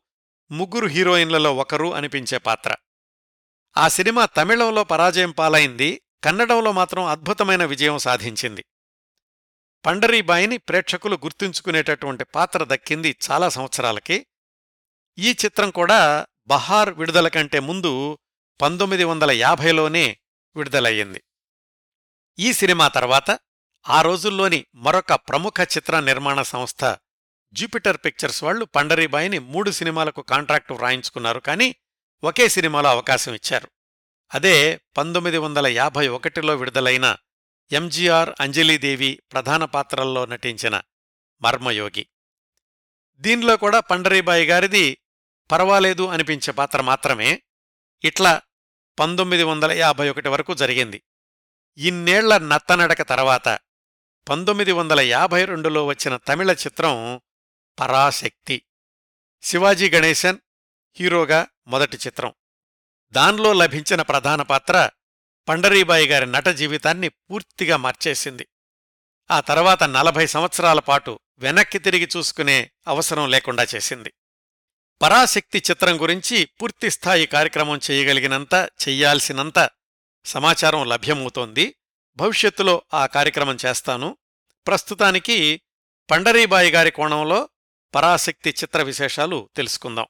[0.50, 2.74] ముగ్గురు హీరోయిన్లలో ఒకరు అనిపించే పాత్ర.
[3.76, 8.64] ఆ సినిమా తమిళంలో పరాజయం పాలైంది కన్నడంలో మాత్రం అద్భుతమైన విజయం సాధించింది.
[9.86, 14.26] పండరీబాయిని ప్రేక్షకులు గుర్తుంచుకునేటటువంటి పాత్ర దక్కింది చాలా సంవత్సరాలకి.
[15.18, 18.18] ఈ చిత్రం కూడా బహార్ విడుదల కంటే ముందు
[18.60, 20.18] పంతొమ్మిది వందల యాభైలోనే
[20.56, 21.22] విడుదలయ్యింది.
[22.38, 23.38] ఈ సినిమా తర్వాత
[23.88, 26.96] ఆ రోజుల్లోని మరొక ప్రముఖ చిత్ర నిర్మాణ సంస్థ
[27.52, 31.74] జూపిటర్ పిక్చర్స్ వాళ్ళు పండరీబాయిని మూడు సినిమాలకు కాంట్రాక్టు వ్రాయించుకున్నారు కానీ
[32.24, 33.70] ఒకే సినిమాలో అవకాశం ఇచ్చారు.
[34.34, 37.16] అదే పంతొమ్మిది వందల యాభై ఒకటిలో విడుదలైన
[37.72, 40.80] ఎంజీఆర్ అంజలీదేవి ప్రధాన పాత్రల్లో నటించిన
[41.42, 42.06] మర్మయోగి.
[43.16, 44.98] దీనిలో కూడా పండరీబాయి గారిది
[45.52, 47.42] పర్వాలేదు అనిపించే పాత్ర మాత్రమే
[48.04, 48.42] ఇట్లా
[48.98, 51.02] పంతొమ్మిది వందల యాభై ఒకటి వరకు జరిగింది.
[51.78, 53.58] ఇన్నేళ్ళ నత్తనడక తర్వాత
[54.28, 57.20] పంతొమ్మిది వందల యాభై రెండులో వచ్చిన తమిళ చిత్రం
[57.80, 58.62] పరాశక్తి.
[59.42, 60.38] శివాజీ గణేశన్
[61.00, 62.32] హీరోగా మొదటి చిత్రం.
[63.12, 64.90] దానిలో లభించిన ప్రధాన పాత్ర
[65.48, 68.48] పండరీబాయి గారి నట జీవితాన్ని పూర్తిగా మార్చేసింది.
[69.30, 74.14] ఆ తర్వాత నలభై సంవత్సరాల పాటు వెనక్కి తిరిగి చూసుకునే అవసరం లేకుండా చేసింది.
[75.02, 79.70] పరాశక్తి చిత్రం గురించి పూర్తిస్థాయి కార్యక్రమం చేయగలిగినంత చెయ్యాల్సినంత
[80.24, 81.74] సమాచారం లభ్యమవుతోంది.
[82.16, 84.16] భవిష్యత్తులో ఆ కార్యక్రమం చేస్తాను.
[84.66, 85.60] ప్రస్తుతానికి
[86.10, 87.48] పండరీబాయి గారి కోణంలో
[87.94, 90.06] పరాశక్తి చిత్ర విశేషాలు తెలుసుకుందాం.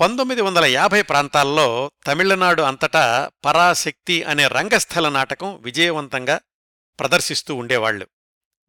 [0.00, 6.40] పంతొమ్మిది వందల యాభై ప్రాంతాల్లో తమిళనాడు అంతటా పరాశక్తి అనే రంగస్థల నాటకం విజయవంతంగా
[7.00, 8.06] ప్రదర్శిస్తూ ఉండేవాళ్ళు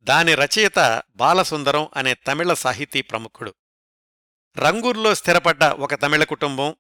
[0.01, 3.55] దాని రచయిత బాలసుందరం అనే తమిళ సాహితీ ప్రముఖుడు.
[4.57, 6.75] రంగూర్లో స్థిరపడ్డ ఒక తమిళ కుటుంబం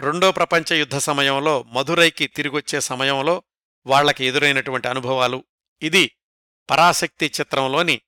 [0.00, 3.42] రెండో ప్రపంచ యుద్ధ సమయంలో మధురైకి తిరిగొచ్చే సమయంలో
[3.86, 5.44] వాళ్ళకి ఎదురైనటువంటి అనుభవాలు.
[5.82, 6.16] ఇది
[6.70, 8.00] పరాశక్తి చిత్రంలోని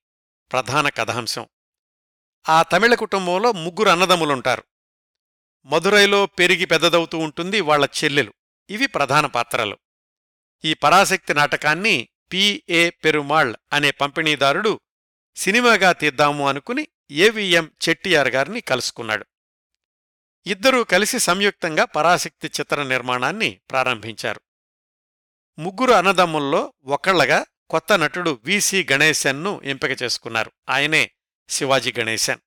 [0.51, 1.47] ప్రధాన కథాంశం.
[2.49, 4.63] ఆ తమిళ కుటుంబంలో ముగ్గురు అన్నదమ్ములుంటారు.
[5.65, 8.33] మధురైలో పెరిగి పెద్దదవుతూ ఉంటుంది వాళ్ళ చెల్లెలు.
[8.69, 9.77] ఇవి ప్రధాన పాత్రలు.
[10.65, 14.79] ఈ పరాశక్తి నాటకాన్ని పిఏ పెరుమాళ్ అనే పంపిణీదారుడు
[15.35, 19.25] సినిమాగా తీద్దాము అనుకుని ఏవిఎం చెట్టియార్ గారిని కలుసుకున్నాడు.
[20.45, 24.41] ఇద్దరూ కలిసి సంయుక్తంగా పరాశక్తి చిత్ర నిర్మాణాన్ని ప్రారంభించారు.
[25.59, 30.51] ముగ్గురు అన్నదమ్ముల్లో ఒకళ్ళగా కొత్త నటుడు విసి గణేశన్ను ఎంపిక చేసుకున్నారు.
[30.69, 31.11] ఆయనే
[31.49, 32.39] శివాజీ గణేశన్.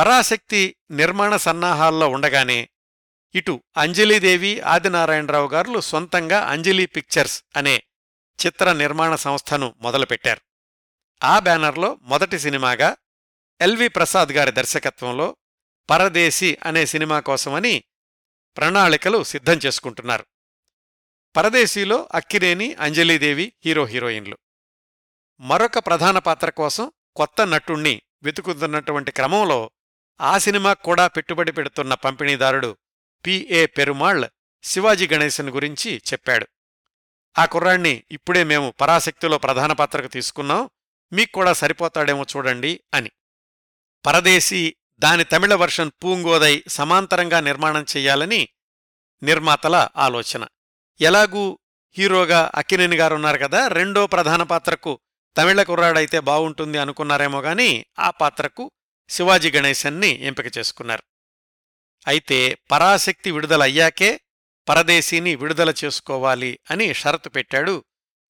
[0.00, 2.68] పరాశక్తి నిర్మాణ సన్నాహాల్లో ఉండగానే
[3.34, 7.82] ఇటు అంజలీదేవి ఆదినారాయణరావు గారులు సొంతంగా అంజలి పిక్చర్స్ అనే
[8.46, 10.40] చిత్ర నిర్మాణ సంస్థను మొదలుపెట్టారు.
[11.24, 12.96] ఆ బ్యానర్లో మొదటి సినిమాగా
[13.60, 15.36] ఎల్వి ప్రసాద్ గారి దర్శకత్వంలో
[15.90, 17.84] పరదేశీ అనే సినిమా కోసమని
[18.56, 20.26] ప్రణాళికలు సిద్ధం చేసుకుంటున్నారు.
[21.36, 24.38] పరదేశీలో అక్కినేని అంజలీదేవి హీరో హీరోయిన్లు.
[25.40, 29.70] మరొక ప్రధాన పాత్ర కోసం కొత్త నటుణ్ణి వెతుకుతున్నటువంటి క్రమంలో
[30.20, 32.76] ఆ సినిమాకు కూడా పెట్టుబడి పెడుతున్న పంపిణీదారుడు
[33.26, 34.24] పిఏ పెరుమాళ్
[34.62, 36.46] శివాజీ గణేశన్ గురించి చెప్పాడు.
[37.38, 40.70] ఆ కుర్రాణ్ణి ఇప్పుడే మేము పరాశక్తిలో ప్రధాన పాత్రకు తీసుకున్నాం.
[41.12, 43.10] మీకు కూడా సరిపోతాడేమో చూడండి అని.
[44.06, 48.48] పరదేశీ దాని తమిళ వర్షన్ పూంగోదై సమాంతరంగా నిర్మాణం చెయ్యాలని
[49.22, 50.46] నిర్మాతల ఆలోచన.
[51.00, 51.58] ఎలాగూ
[51.98, 55.00] హీరోగా అక్కినేని గారున్నారు కదా రెండో ప్రధాన పాత్రకు
[55.36, 58.70] తమిళ కుర్రాడైతే బావుంటుంది అనుకున్నారేమో గాని ఆ పాత్రకు
[59.10, 61.02] శివాజీ గణేశన్ని ఎంపిక చేసుకున్నారు.
[62.06, 64.20] అయితే పరాశక్తి విడుదలయ్యాకే
[64.68, 67.84] పరదేశీని విడుదల చేసుకోవాలి అని షరతు పెట్టాడు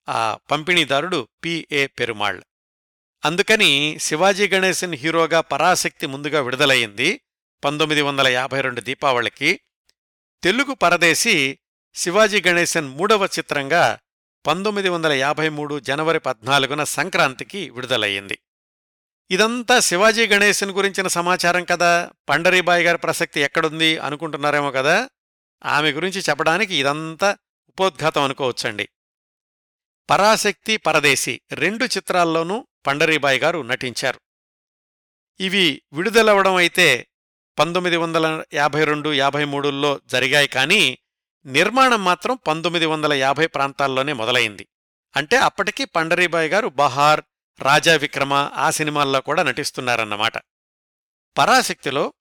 [0.08, 2.42] ఆ పంపిణీదారుడు పిఏ పెరుమాళ్.
[3.24, 7.20] అందుకని శివాజీ గణేశన్ హీరోగా పరాశక్తి ముందుగా విడుదలయ్యింది
[7.64, 9.60] పంతొమ్మిది వందల యాభై రెండు దీపావళికి.
[10.42, 11.58] తెలుగు పరదేశీ
[11.94, 13.98] శివాజీ గణేశన్ మూడవ చిత్రంగా
[14.46, 18.38] పంతొమ్మిది వందల యాభై మూడు జనవరి పద్నాలుగున సంక్రాంతికి విడుదలయ్యింది.
[19.30, 22.10] ఇదంతా శివాజీ గణేశన్ గురించిన సమాచారం కదా?
[22.28, 25.08] పండరీబాయి గారి ప్రసక్తి ఎక్కడుంది అనుకుంటున్నారేమో కదా?
[25.64, 27.36] ఆమె గురించి చెప్పడానికి ఇదంతా
[27.68, 28.88] ఉపోద్ఘాతం అనుకోవచ్చండి.
[30.10, 34.20] పరాశక్తి పరదేశి రెండు చిత్రాల్లోనూ పండరీబాయి గారు నటించారు.
[35.40, 37.06] ఇవి విడుదలవడం అయితే
[37.58, 40.98] పంతొమ్మిది వందల యాభై రెండు యాభై మూడుల్లో జరిగాయి కానీ
[41.46, 44.68] నిర్మాణం మాత్రం పంతొమ్మిది వందల యాభై ప్రాంతాల్లోనే మొదలైంది.
[45.16, 47.20] అంటే అప్పటికి పండరీబాయి గారు బహార్
[47.62, 50.32] రాజా విక్రమ ఆ సినిమాల్లో కూడా నటిస్తున్నారన్నమాట.
[51.38, 52.12] పరాశక్తిలో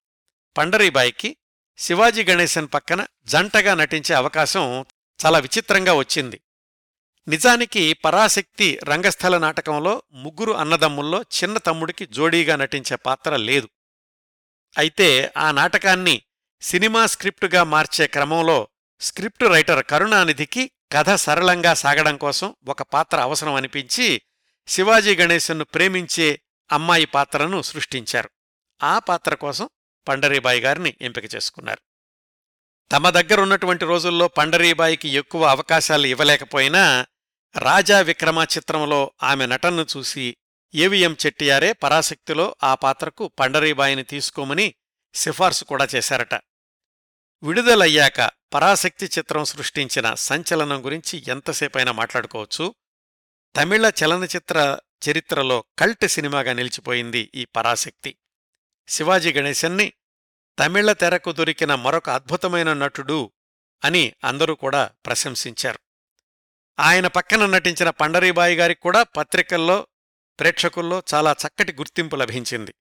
[0.58, 1.36] పండరీబాయికి
[1.78, 4.86] శివాజీ గణేశన్ పక్కన జంటగా నటించే అవకాశం
[5.26, 6.40] చాలా విచిత్రంగా వచ్చింది.
[7.28, 13.68] నిజానికి పరాశక్తి రంగస్థల నాటకంలో ముగ్గురు అన్నదమ్ముల్లో చిన్న తమ్ముడికి జోడీగా నటించే పాత్ర లేదు.
[14.78, 16.22] అయితే ఆ నాటకాన్ని
[16.62, 18.68] సినిమా స్క్రిప్టుగా మార్చే క్రమంలో
[19.00, 24.22] స్క్రిప్ట్ రైటర్ కరుణానిధికి కథ సరళంగా సాగడం కోసం ఒక పాత్ర అవసరం అనిపించి
[24.66, 26.40] శివాజీ గణేశన్ను ప్రేమించే
[26.72, 28.30] అమ్మాయి పాత్రను సృష్టించారు.
[28.82, 29.68] ఆ పాత్ర కోసం
[30.08, 31.80] పండరీబాయి గారిని ఎంపిక చేసుకున్నారు.
[32.92, 37.06] తమ దగ్గరున్నటువంటి రోజుల్లో పండరీబాయికి ఎక్కువ అవకాశాలు ఇవ్వలేకపోయినా
[37.56, 40.36] రాజా విక్రమ చిత్రంలో ఆమె నటనను చూసి
[40.74, 44.74] ఏవిఎం చెట్టియారే పరాశక్తిలో ఆ పాత్రకు పండరీబాయిని తీసుకోమని
[45.14, 46.34] సిఫార్సు కూడా చేశారట.
[47.42, 52.74] విడుదలయ్యాక పరాశక్తి చిత్రం సృష్టించిన సంచలనం గురించి ఎంతసేపైనా మాట్లాడుకోవచ్చు.
[53.54, 54.58] తమిళ చలనచిత్ర
[55.02, 58.12] చరిత్రలో కల్ట్ సినిమాగా నిలిచిపోయింది ఈ పరాశక్తి.
[58.88, 59.86] శివాజీ గణేశన్ని
[60.58, 63.18] తమిళ తెరకు దొరికిన మరొక అద్భుతమైన నటుడు
[63.82, 65.80] అని అందరూ కూడా ప్రశంసించారు.
[66.78, 69.78] ఆయన పక్కన నటించిన పండరీబాయి గారికి కూడా పత్రికల్లో
[70.38, 72.72] ప్రేక్షకుల్లో చాలా చక్కటి గుర్తింపు లభించింది.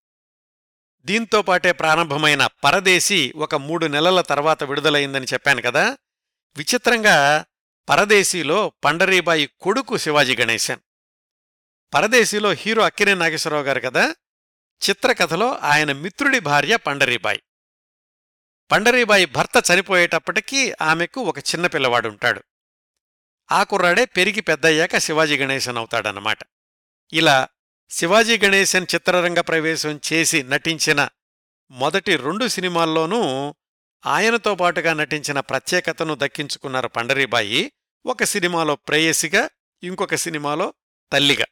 [1.05, 5.86] దీంతోపాటే ప్రారంభమైన పరదేశీ ఒక మూడు నెలల తర్వాత విడుదలైందని చెప్పాను కదా!
[6.55, 7.17] విచిత్రంగా
[7.89, 10.80] పరదేశీలో పండరీబాయి కొడుకు శివాజీ గణేశన్.
[11.93, 14.15] పరదేశీలో హీరో అక్కినే నాగేశ్వరరావు గారు కదా?
[14.89, 17.43] చిత్రకథలో ఆయన మిత్రుడి భార్య పండరీబాయి.
[18.71, 22.43] పండరీబాయి భర్త చనిపోయేటప్పటికీ ఆమెకు ఒక చిన్న పిల్లవాడుంటాడు.
[23.52, 26.38] ఆ కుర్రాడే పెరిగి పెద్దయ్యాక శివాజీ గణేశన్ అవుతాడనమాట
[27.13, 27.47] ఇలా
[27.89, 31.10] శివాజీ గణేశన్ చిత్రరంగ ప్రవేశం చేసి నటించిన
[31.71, 33.56] మొదటి రెండు సినిమాల్లోనూ
[34.06, 37.71] ఆయనతో పాటుగా నటించిన ప్రత్యేకతను దక్కించుకున్నారు పండరీబాయి.
[38.05, 39.49] ఒక సినిమాలో ప్రేయసిగా
[39.83, 40.73] ఇంకొక సినిమాలో
[41.13, 41.45] తల్లిగా.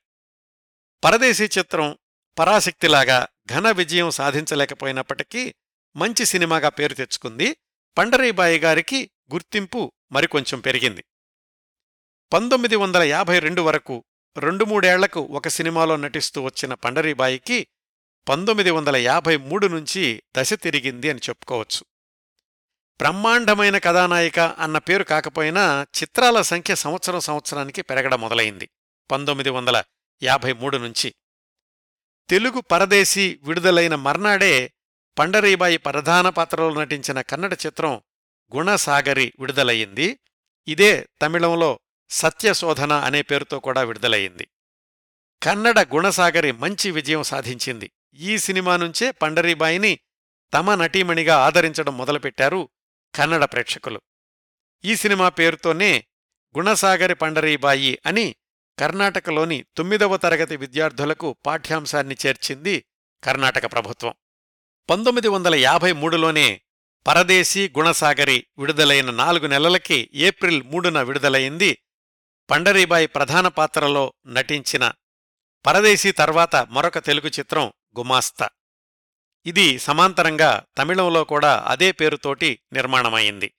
[1.04, 1.98] పరదేశీ చిత్రం
[2.40, 5.56] పరాశక్తిలాగా ఘన విజయం సాధించలేకపోయినప్పటికీ
[5.96, 7.58] మంచి సినిమాగా పేరు తెచ్చుకుంది.
[7.98, 11.04] పండరీబాయి గారికి గుర్తింపు మరికొంచెం పెరిగింది.
[12.34, 14.04] పంతొమ్మిది వందల యాభై రెండు వరకు
[14.38, 17.68] రెండు మూడేళ్ళకు ఒక సినిమాలో నటిస్తూ వచ్చిన పండరీబాయికి
[18.30, 21.97] పంతొమ్మిది వందల యాభై మూడు నుంచి దశ తిరిగింది అని చెప్పుకోవచ్చు.
[23.00, 28.70] బ్రహ్మాండమైన కథానాయిక అన్న పేరు కాకపోయినా చిత్రాల సంఖ్య సంవత్సరం సంవత్సరానికి పెరగడం మొదలైంది.
[29.12, 29.84] పంతొమ్మిది వందల
[30.24, 31.14] యాభై మూడు నుంచి.
[32.30, 34.74] తెలుగు పరదేశీ విడుదలైన మర్నాడే
[35.20, 38.02] పండరీబాయి ప్రధాన పాత్రలో నటించిన కన్నడ చిత్రం
[38.56, 40.20] గుణసాగరి విడుదలయ్యింది.
[40.68, 41.80] ఇదే తమిళంలో
[42.10, 44.48] సత్యశోధన అనే పేరుతో కూడా విడుదలయ్యింది.
[45.44, 47.92] కన్నడ గుణసాగరి మంచి విజయం సాధించింది.
[48.14, 50.00] ఈ సినిమా నుంచే పండరీబాయిని
[50.54, 52.70] తమ నటీమణిగా ఆదరించడం మొదలుపెట్టారు
[53.18, 54.02] కన్నడ ప్రేక్షకులు.
[54.86, 56.06] ఈ సినిమా పేరుతోనే
[56.58, 58.36] గుణసాగరి పండరీబాయి అని
[58.80, 62.86] కర్ణాటకలోని తొమ్మిదవ తరగతి విద్యార్థులకు పాఠ్యాంశాన్ని చేర్చింది
[63.24, 64.14] కర్ణాటక ప్రభుత్వం.
[64.90, 66.62] పంతొమ్మిది వందల యాభై మూడులోనే
[67.08, 71.78] పరదేశీ గుణసాగరి విడుదలైన నాలుగు నెలలకి ఏప్రిల్ మూడున విడుదలైంది.
[72.50, 74.94] పండరీబాయి ప్రధాన పాత్రలో నటించిన
[75.66, 78.50] పరదేశీ తర్వాత మరొక తెలుగు చిత్రం గుమాస్తా.
[79.48, 83.54] ఇది సమాంతరంగా తమిళంలో కూడా అదే పేరుతోటి నిర్మాణమైంది.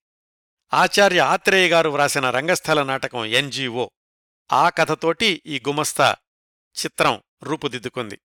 [0.74, 3.90] ఆచార్య ఆత్రేయ గారు వ్రాసిన రంగస్థల నాటకం ఎన్జీఓ
[4.52, 6.16] ఆ కథతోటి ఈ గుమస్తా
[6.84, 8.18] చిత్రం రూపుదిద్దుకుంది.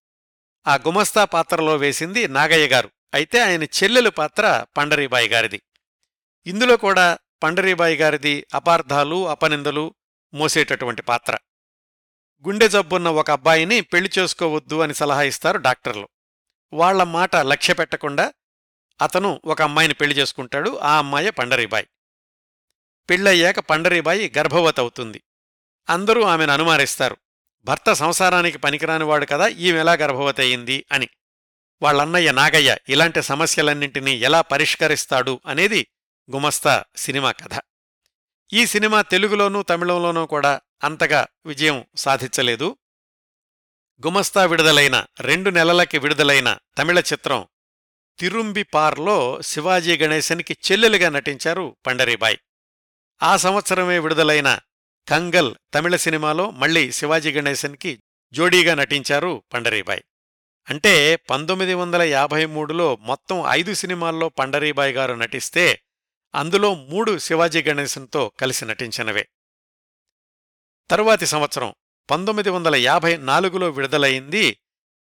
[0.68, 2.92] ఆ గుమస్తా పాత్రలో వేసింది నాగయ్య గారు.
[3.14, 5.62] అయితే ఆయన చెల్లెలు పాత్ర పండరీబాయి గారిది.
[6.48, 9.96] ఇందులో కూడా పండరీబాయి గారిది అపార్థాలు అపనిందలు
[10.34, 11.38] మోసేటటువంటి పాత్ర.
[12.48, 16.08] గుండె జబ్బున్న ఒక అబ్బాయిని పెళ్ళి చేసుకోవద్దు అని సలహా ఇస్తారు డాక్టర్లు.
[16.74, 18.34] వాళ్ళ మాట లక్ష్య పెట్టకుండా
[19.02, 20.78] అతను ఒక అమ్మాయిని పెళ్ళి చేసుకుంటాడు.
[20.78, 21.88] ఆ అమ్మాయే పండరీబాయి.
[23.10, 25.24] పెళ్ళయ్యాక పండరీబాయి గర్భవతవుతుంది.
[25.90, 27.18] అందరూ ఆమెను అనుమానిస్తారు.
[27.64, 31.10] భర్త సంసారానికి పనికిరానివాడు కదా ఈమెలా గర్భవతి అయింది అని.
[31.82, 35.88] వాళ్ళన్నయ్య నాగయ్య ఇలాంటి సమస్యలన్నింటినీ ఎలా పరిష్కరిస్తాడు అనేది
[36.32, 37.60] గుమస్తా సినిమా కథ.
[38.54, 42.78] ఈ సినిమా తెలుగులోనూ తమిళంలోనూ కూడా అంతగా విజయం సాధించలేదు.
[44.02, 47.48] గుమస్తా విడుదలైన రెండు నెలలకి విడుదలైన తమిళ చిత్రం
[48.20, 52.38] తిరుంబిపార్లో శివాజీ గణేశన్కి చెల్లెలుగా నటించారు పండరీబాయ్.
[53.24, 54.60] ఆ సంవత్సరమే విడుదలైన
[55.08, 58.00] కంగల్ తమిళ సినిమాలో మళ్ళీ శివాజీ గణేశన్కి
[58.34, 60.02] జోడీగా నటించారు పండరీబాయ్.
[60.70, 65.82] అంటే పంతొమ్మిది వందల యాభై మూడులో మొత్తం ఐదు సినిమాల్లో పండరీబాయ్ గారు నటిస్తే
[66.36, 69.28] అందులో మూడు శివాజీ గణేశన్తో కలిసి నటించినవే.
[70.90, 71.76] తరువాతి సంవత్సరం
[72.12, 74.60] పంతొమ్మిది వందల యాభై నాలుగులో విడుదలయింది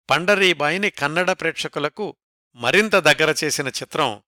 [0.10, 2.16] పండరీబాయిని కన్నడ ప్రేక్షకులకు
[2.56, 4.24] మరింత దగ్గర చేసిన చిత్రం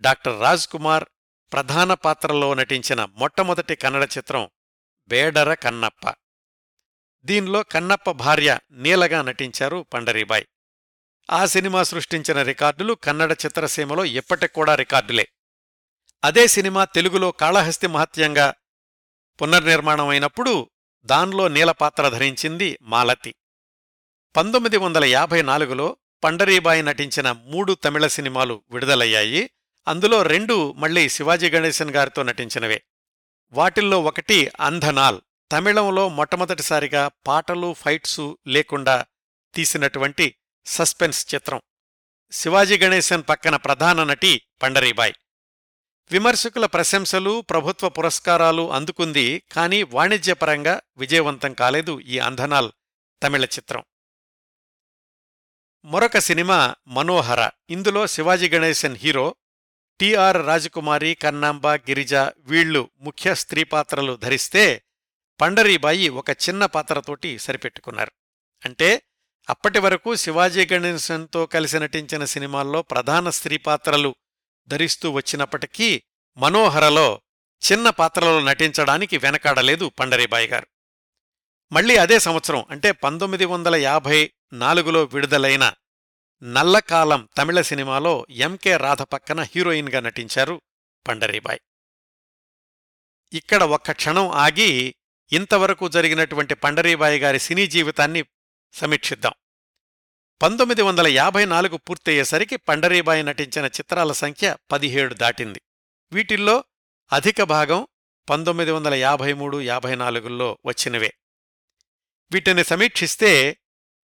[0.00, 1.04] డాక్టర్ రాజ్ కుమార్
[1.52, 4.50] ప్రధాన పాత్రలో నటించిన మొట్టమొదటి కన్నడ చిత్రం
[5.08, 6.14] బేడర కన్నప్ప.
[7.24, 10.44] దీనిలో కన్నప్ప భార్య నీలగా నటించారు పండరీబాయ్.
[11.30, 15.28] ఆ సినిమా సృష్టించిన రికార్డులు కన్నడ చిత్రసీమలో ఇప్పటికూడా రికార్డులే.
[16.24, 18.54] అదే సినిమా తెలుగులో కాళహస్తి మహత్యంగా
[19.42, 20.70] పునర్నిర్మాణమైనప్పుడు
[21.04, 23.34] దాన్లో నీలపాత్ర ధరించింది మాలతి.
[24.36, 29.50] పంతొమ్మిది వందల యాభై నాలుగులో పండరీబాయి నటించిన మూడు తమిళ సినిమాలు విడుదలయ్యాయి.
[29.88, 32.82] అందులో రెండు మళ్ళీ శివాజీ గణేశన్ గారితో నటించినవే.
[33.52, 35.20] వాటిల్లో ఒకటి అంధనాల్.
[35.52, 39.06] తమిళంలో మొట్టమొదటిసారిగా పాటలు ఫైట్సు లేకుండా
[39.54, 40.34] తీసినటువంటి
[40.66, 41.60] సస్పెన్స్ చిత్రం.
[42.32, 45.12] శివాజీ గణేశన్ పక్కన ప్రధాన నటి పండరీబాయ్.
[46.10, 52.72] విమర్శకుల ప్రశంసలు ప్రభుత్వ పురస్కారాలు అందుకుంది కానీ వాణిజ్యపరంగా విజయవంతం కాలేదు ఈ అంధనాల్
[53.22, 53.84] తమిళ చిత్రం.
[55.84, 57.50] మరొక సినిమా మనోహర.
[57.70, 59.34] ఇందులో శివాజీ గణేశన్ హీరో
[60.00, 64.82] టిఆర్ రాజకుమారి కన్నాంబ గిరిజ వీళ్ళు ముఖ్య స్త్రీ పాత్రలు ధరిస్తే
[65.40, 68.12] పండరీబాయి ఒక చిన్న పాత్రతోటి సరిపెట్టుకున్నారు.
[68.64, 69.02] అంటే
[69.50, 74.14] అప్పటి వరకు శివాజీ గణేశన్తో కలిసి నటించిన సినిమాల్లో ప్రధాన స్త్రీ పాత్రలు
[74.68, 76.02] ధరిస్తూ వచ్చినప్పటికీ
[76.36, 77.20] మనోహరలో
[77.72, 80.66] చిన్న పాత్రలో నటించడానికి వెనకాడలేదు పండరీబాయి గారు.
[81.72, 85.74] మళ్ళీ అదే సంవత్సరం అంటే పంతొమ్మిది వందల యాభై నాలుగులో విడుదలైన
[86.42, 90.60] నల్లకాలం తమిళ సినిమాలో ఎంకే రాధ పక్కన హీరోయిన్గా నటించారు
[91.08, 91.58] పండరీబాయ్.
[93.32, 94.94] ఇక్కడ ఒక్క క్షణం ఆగి
[95.32, 98.24] ఇంతవరకు జరిగినటువంటి పండరీబాయి గారి సినీ జీవితాన్ని
[98.72, 99.32] సమీక్షిద్దాం.
[100.42, 105.60] పంతొమ్మిది వందల యాభై నాలుగు పూర్తయ్యేసరికి పండరీబాయి నటించిన చిత్రాల సంఖ్య పదిహేడు దాటింది.
[106.12, 106.64] వీటిల్లో
[107.12, 107.86] అధిక భాగం
[108.30, 111.12] పంతొమ్మిది వందల యాభై మూడు యాభై నాలుగుల్లో వచ్చినవే.
[112.32, 113.56] వీటిని సమీక్షిస్తే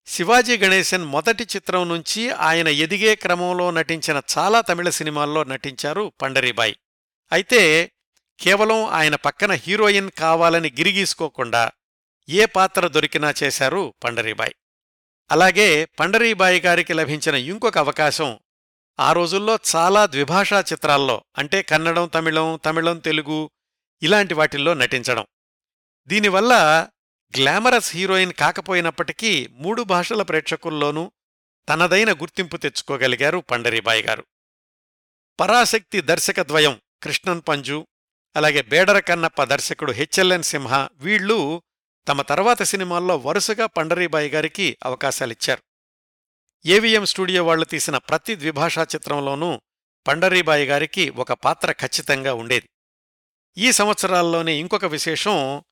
[0.06, 6.76] శివాజీ గణేశన్ మొదటి చిత్రం నుంచి ఆయన ఎదిగే క్రమంలో నటించిన చాలా తమిళ సినిమాల్లో నటించారు పండరీబాయి.
[7.32, 7.92] అయితే
[8.40, 11.72] కేవలం ఆయన పక్కన హీరోయిన్ కావాలని గిరిగీసుకోకుండా
[12.28, 14.54] ఏ పాత్ర దొరికినా చేశారు పండరీబాయి.
[15.30, 18.40] అలాగే పండరీబాయి గారికి లభించిన ఇంకొక అవకాశం
[19.00, 23.50] ఆ రోజుల్లో చాలా ద్విభాషా చిత్రాల్లో అంటే కన్నడం తమిళం తమిళం తెలుగు
[24.02, 25.26] ఇలాంటి వాటిల్లో నటించడం.
[26.06, 26.52] దీనివల్ల
[27.38, 31.12] గ్లామరస్ హీరోయిన్ కాకపోయినప్పటికీ మూడు భాషల ప్రేక్షకుల్లోనూ
[31.68, 34.24] తనదైన గుర్తింపు తెచ్చుకోగలిగారు పండరీబాయి గారు.
[35.40, 37.86] పరాశక్తి దర్శకద్వయం కృష్ణన్ పంజు
[38.36, 41.62] అలాగే బేడర కన్నప్ప దర్శకుడు హెచ్ఎల్ఎన్ సింహ వీళ్ళు
[42.08, 45.62] తమ తర్వాత సినిమాల్లో వరుసగా పండరీబాయి గారికి అవకాశాలిచ్చారు.
[46.66, 49.60] ఏవిఎం స్టూడియో వాళ్ళు తీసిన ప్రతి ద్విభాషా చిత్రంలోనూ
[50.06, 52.68] పండరీబాయి గారికి ఒక పాత్ర ఖచ్చితంగా ఉండేది.
[53.58, 55.64] ఈ సంవత్సరాల్లోనే ఇంకొక విశేషం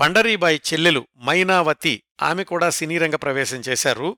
[0.00, 4.16] పండరీబాయి చెల్లెలు మైనావతి ఆమె కూడా సినీరంగ ప్రవేశం చేశారు.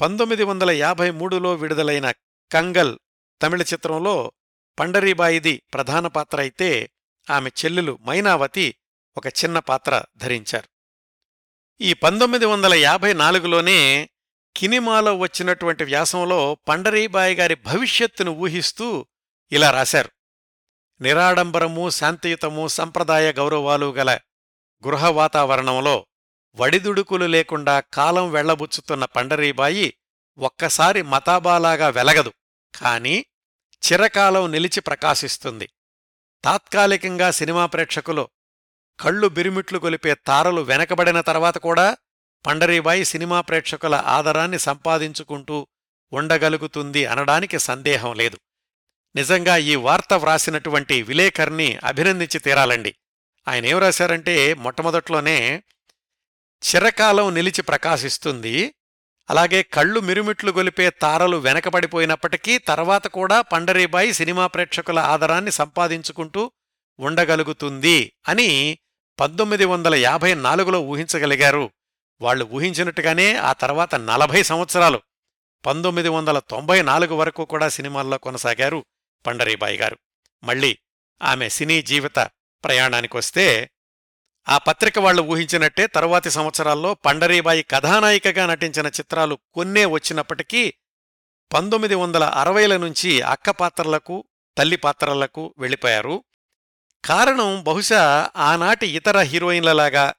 [0.00, 2.10] పంతొమ్మిది వందల యాభై మూడులో విడుదలైన
[2.52, 2.98] కంగల్
[3.42, 4.32] తమిళ చిత్రంలో
[4.78, 6.90] పండరీబాయిది ప్రధాన పాత్ర అయితే
[7.30, 8.74] ఆమె చెల్లెలు మైనావతి
[9.16, 10.75] ఒక చిన్న పాత్ర ధరించారు.
[11.80, 14.10] ఈ పంతొమ్మిది వందల యాభై నాలుగులోనే
[14.56, 19.06] కినిమాలో వచ్చినటువంటి వ్యాసంలో పండరీబాయి గారి భవిష్యత్తును ఊహిస్తూ
[19.52, 20.10] ఇలా రాశారు.
[21.00, 24.18] నిరాడంబరము శాంతియుతము సంప్రదాయ గౌరవాలు గల
[24.86, 26.06] గృహ వాతావరణంలో
[26.54, 29.94] వడిదుడుకులు లేకుండా కాలం వెళ్ళబుచ్చుతున్న పండరీబాయి
[30.38, 32.32] ఒక్కసారి మతాబాలాగా వెలగదు.
[32.80, 33.24] కాని
[33.92, 35.68] చిరకాలం నిలిచి ప్రకాశిస్తుంది.
[36.44, 38.28] తాత్కాలికంగా సినిమా ప్రేక్షకులు
[38.98, 41.96] కళ్ళు బిరిమిట్లు కొలిపే తారలు వెనకబడిన తర్వాత కూడా
[42.46, 45.66] పండరీబాయి సినిమా ప్రేక్షకుల ఆదరాన్ని సంపాదించుకుంటూ
[46.12, 48.38] ఉండగలుగుతుంది అనడానికి సందేహం లేదు.
[49.14, 52.94] నిజంగా ఈ వార్త వ్రాసినటువంటి విలేకర్ని అభినందించి తీరాలండి.
[53.48, 55.62] ఆయన ఏం రాశారంటే మొట్టమొదట్లోనే
[56.62, 58.74] చిరకాలం నిలిచి ప్రకాశిస్తుంది
[59.30, 66.52] అలాగే కళ్ళు మిరుమిట్లు గొలిపే తారలు వెనకబడిపోయినప్పటికీ తర్వాత కూడా పండరీబాయి సినిమా ప్రేక్షకుల ఆదరాన్ని సంపాదించుకుంటూ
[66.98, 68.78] ఉండగలుగుతుంది అని
[69.20, 71.70] పంతొమ్మిది వందల యాభై నాలుగులో ఊహించగలిగారు.
[72.20, 75.00] వాళ్ళు ఊహించినట్టుగానే ఆ తర్వాత నలభై సంవత్సరాలు.
[75.66, 78.84] పంతొమ్మిది వందల తొంభై నాలుగు వరకు కూడా సినిమాల్లో కొనసాగారు
[79.26, 79.98] పండరీబాయి గారు.
[80.44, 80.78] మళ్ళీ
[81.22, 82.30] ఆమె సినీ జీవిత
[82.64, 83.70] ప్రయాణానికొస్తే
[84.48, 90.74] ఆ పత్రిక వాళ్ళు ఊహించినట్టే తరువాతి సంవత్సరాల్లో పండరీబాయి కథానాయికగా నటించిన చిత్రాలు కొన్నే వచ్చినప్పటికీ
[91.54, 94.24] పంతొమ్మిది వందల అరవైల నుంచి అక్క పాత్రలకు
[94.58, 96.24] తల్లి పాత్రలకు వెళ్ళిపోయారు.
[97.04, 100.14] కారణం బహుశా ఆనాటి ఇతర హీరోయిన్లలాగా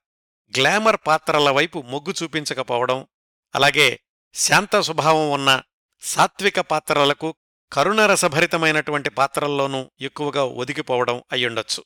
[0.58, 3.08] గ్లామర్ పాత్రల వైపు మొగ్గు చూపించకపోవడం
[3.56, 4.00] అలాగే
[4.34, 5.62] శాంత స్వభావం ఉన్న
[6.02, 7.36] సాత్విక పాత్రలకు
[7.74, 11.84] కరుణరసభరితమైనటువంటి పాత్రల్లోనూ ఎక్కువగా ఒదిగిపోవడం అయ్యుండొచ్చు.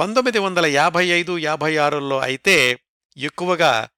[0.00, 2.84] పంతొమ్మిది వందల యాభై ఐదు యాభై ఆరుల్లో అయితే
[3.16, 3.88] ఎక్కువగా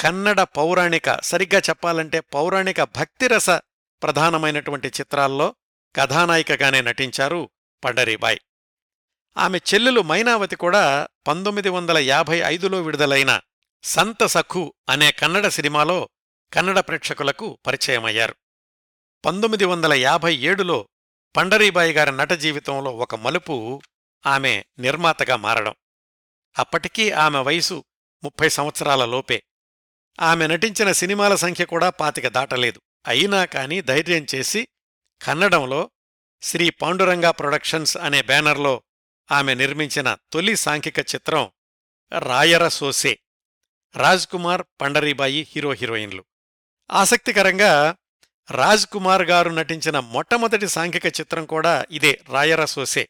[0.00, 3.50] కన్నడ పౌరాణిక సరిగ్గా చెప్పాలంటే పౌరాణిక భక్తిరస
[4.02, 5.54] ప్రధానమైనటువంటి చిత్రాల్లో
[5.96, 7.50] కథానాయికగానే నటించారు
[7.84, 8.38] పండరీబాయ్.
[9.36, 13.40] ఆమె చెల్లెలు మైనావతి కూడా పంతొమ్మిది వందల యాభై ఐదులో విడుదలైన
[13.82, 16.08] సంత సఖు అనే కన్నడ సినిమాలో
[16.52, 18.34] కన్నడ ప్రేక్షకులకు పరిచయమయ్యారు.
[19.24, 20.88] పంతొమ్మిది వందల యాభై ఏడులో
[21.36, 23.82] పండరీబాయి గారి నట జీవితంలో ఒక మలుపు
[24.26, 25.74] ఆమె నిర్మాతగా మారడం.
[26.58, 27.84] అప్పటికీ ఆమె వయసు
[28.24, 29.42] ముప్పై సంవత్సరాల లోపే.
[30.20, 32.80] ఆమె నటించిన సినిమాల సంఖ్య కూడా పాతిక దాటలేదు.
[33.06, 34.68] అయినా కాని ధైర్యం చేసి
[35.22, 35.90] కన్నడంలో
[36.42, 38.82] శ్రీ పాండురంగా ప్రొడక్షన్స్ అనే బ్యానర్లో
[39.32, 41.50] ఆమె నిర్మించిన తొలి సాంఘిక చిత్రం
[42.18, 43.18] రాయర సోసే.
[43.96, 46.24] రాజ్ కుమార్ పండరీబాయి హీరో హీరోయిన్లు.
[46.90, 47.96] ఆసక్తికరంగా
[48.50, 53.08] రాజ్ కుమార్ గారు నటించిన మొట్టమొదటి సాంఘిక చిత్రం కూడా ఇదే రాయర సోసే.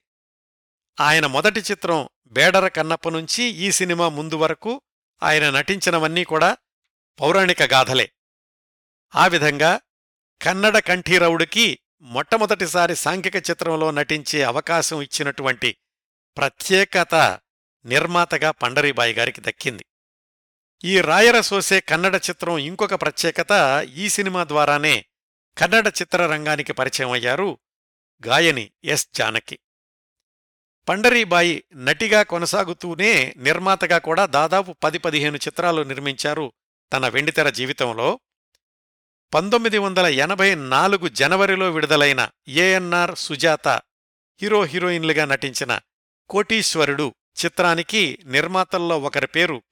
[1.00, 4.82] ఆయన మొదటి చిత్రం బేడర కన్నప్ప నుంచి ఈ సినిమా ముందు వరకు
[5.22, 6.56] ఆయన నటించినవన్నీ కూడా
[7.20, 8.12] పౌరాణిక గాథలే.
[9.14, 9.80] ఆ విధంగా
[10.42, 15.76] కన్నడ కంఠీరవుడికి మొట్టమొదటిసారి సాంఘిక చిత్రంలో నటించే అవకాశం ఇచ్చినటువంటి
[16.36, 17.40] ప్రత్యేకత
[17.84, 19.84] నిర్మాతగా పండరీబాయి గారికి దక్కింది.
[20.84, 25.04] ఈ రాయర సోసే కన్నడ చిత్రం ఇంకొక ప్రత్యేకత ఈ సినిమా ద్వారానే
[25.58, 27.58] కన్నడ చిత్రరంగానికి పరిచయం అయ్యారు
[28.26, 29.58] గాయని ఎస్ జానకి.
[30.88, 36.52] పండరీబాయి నటిగా కొనసాగుతూనే నిర్మాతగా కూడా దాదాపు పది పదిహేను చిత్రాలు నిర్మించారు
[36.92, 38.20] తన వెండితెర జీవితంలో.
[39.34, 43.68] పంతొమ్మిది వందల ఎనభై నాలుగు జనవరిలో విడుదలైన ఏఎన్ఆర్ సుజాత
[44.42, 45.80] హీరో హీరోయిన్లుగా నటించిన
[46.28, 47.14] కోటీశ్వరుడు
[47.44, 49.62] చిత్రానికి నిర్మాతల్లో ఒకరి పేరు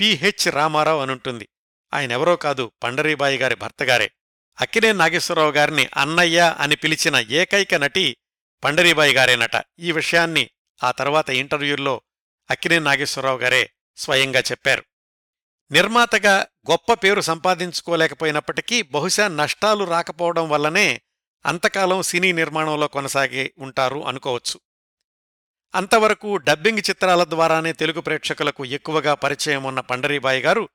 [0.00, 1.48] పిహెచ్ రామారావు అనుంటుంది.
[1.94, 4.10] ఆయనెవరో కాదు పండరీబాయి గారి భర్తగారే.
[4.60, 8.16] అక్కినే నాగేశ్వరరావు గారిని అన్నయ్య అని పిలిచిన ఏకైక నటి
[8.64, 10.50] పండరీబాయి గారేనట ఈ విషయాన్ని
[10.84, 12.00] ఆ తర్వాత ఇంటర్వ్యూల్లో
[12.50, 14.84] అక్కినే నాగేశ్వరరావు గారే స్వయంగా చెప్పారు.
[15.70, 21.00] నిర్మాతగా గొప్ప పేరు సంపాదించుకోలేకపోయినప్పటికీ బహుశా నష్టాలు రాకపోవడం వల్లనే
[21.46, 24.60] అంతకాలం సినీ నిర్మాణంలో కొనసాగి ఉంటారు అనుకోవచ్చు.
[25.74, 30.68] అంతవరకు డబ్బింగ్ చిత్రాల ద్వారానే తెలుగు ప్రేక్షకులకు ఎక్కువగా పరిచయం ఉన్న పండరీబాయి గారు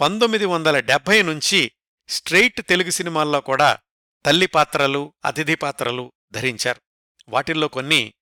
[0.00, 1.72] పంతొమ్మిది వందల డెబ్భై నుంచి
[2.08, 3.78] స్ట్రెయిట్ తెలుగు సినిమాల్లో కూడా
[4.26, 6.80] తల్లి పాత్రలు అతిథి పాత్రలు ధరించారు.
[7.28, 8.14] వాటిల్లో కొన్ని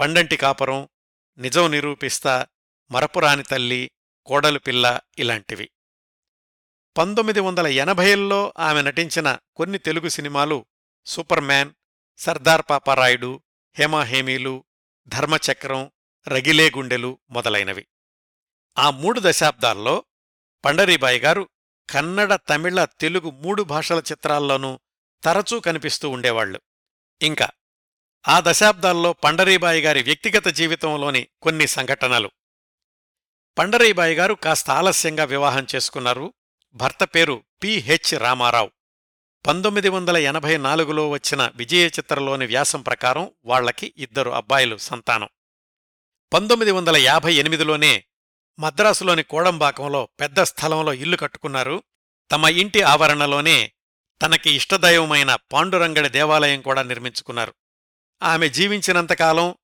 [0.00, 0.88] పండంటి కాపురం
[1.38, 2.46] నిజం నిరూపిస్తా
[2.90, 3.90] మరపురాని తల్లి
[4.26, 5.70] కోడలు పిల్ల ఇలాంటివి.
[6.98, 10.66] పంతొమ్మిది వందల ఎనభైల్లో ఆమె నటించిన కొన్ని తెలుగు సినిమాలు
[11.06, 11.70] సూపర్ మ్యాన్
[12.18, 13.42] సర్దార్ పాపారాయుడు
[13.78, 14.64] హేమాహేమీలు
[15.08, 15.90] ధర్మచక్రం
[16.28, 17.86] రగిలే గుండెలు మొదలైనవి.
[18.78, 20.04] ఆ మూడు దశాబ్దాల్లో
[20.64, 21.48] పండరీబాయి గారు
[21.90, 24.80] కన్నడ తమిళ తెలుగు మూడు భాషల చిత్రాల్లోనూ
[25.24, 26.60] తరచూ కనిపిస్తూ ఉండేవాళ్ళు
[27.22, 27.48] ఇంకా
[28.28, 32.30] ఆ దశాబ్దాల్లో పండరీబాయి గారి వ్యక్తిగత జీవితంలోని కొన్ని సంఘటనలు.
[33.58, 36.34] పండరీబాయి గారు కాస్త ఆలస్యంగా వివాహం చేసుకున్నారు.
[36.72, 38.70] భర్త పేరు పి హెచ్ రామారావు.
[39.46, 45.28] పంతొమ్మిది వందల ఎనభై నాలుగులో వచ్చిన విజయ చిత్రలోని వ్యాసం ప్రకారం వాళ్ళకి ఇద్దరు అబ్బాయిలు సంతానం.
[46.32, 48.04] పంతొమ్మిది వందల యాభై ఎనిమిదిలోనే
[48.58, 51.82] మద్రాసులోని కోడంబాకంలో పెద్ద స్థలంలో ఇల్లు కట్టుకున్నారు.
[52.30, 53.72] తమ ఇంటి ఆవరణలోనే
[54.22, 57.54] తనకి ఇష్టదైవమైన పాండురంగడి దేవాలయం కూడా నిర్మించుకున్నారు.
[58.22, 59.54] ఆమె జీవించినంతకాలం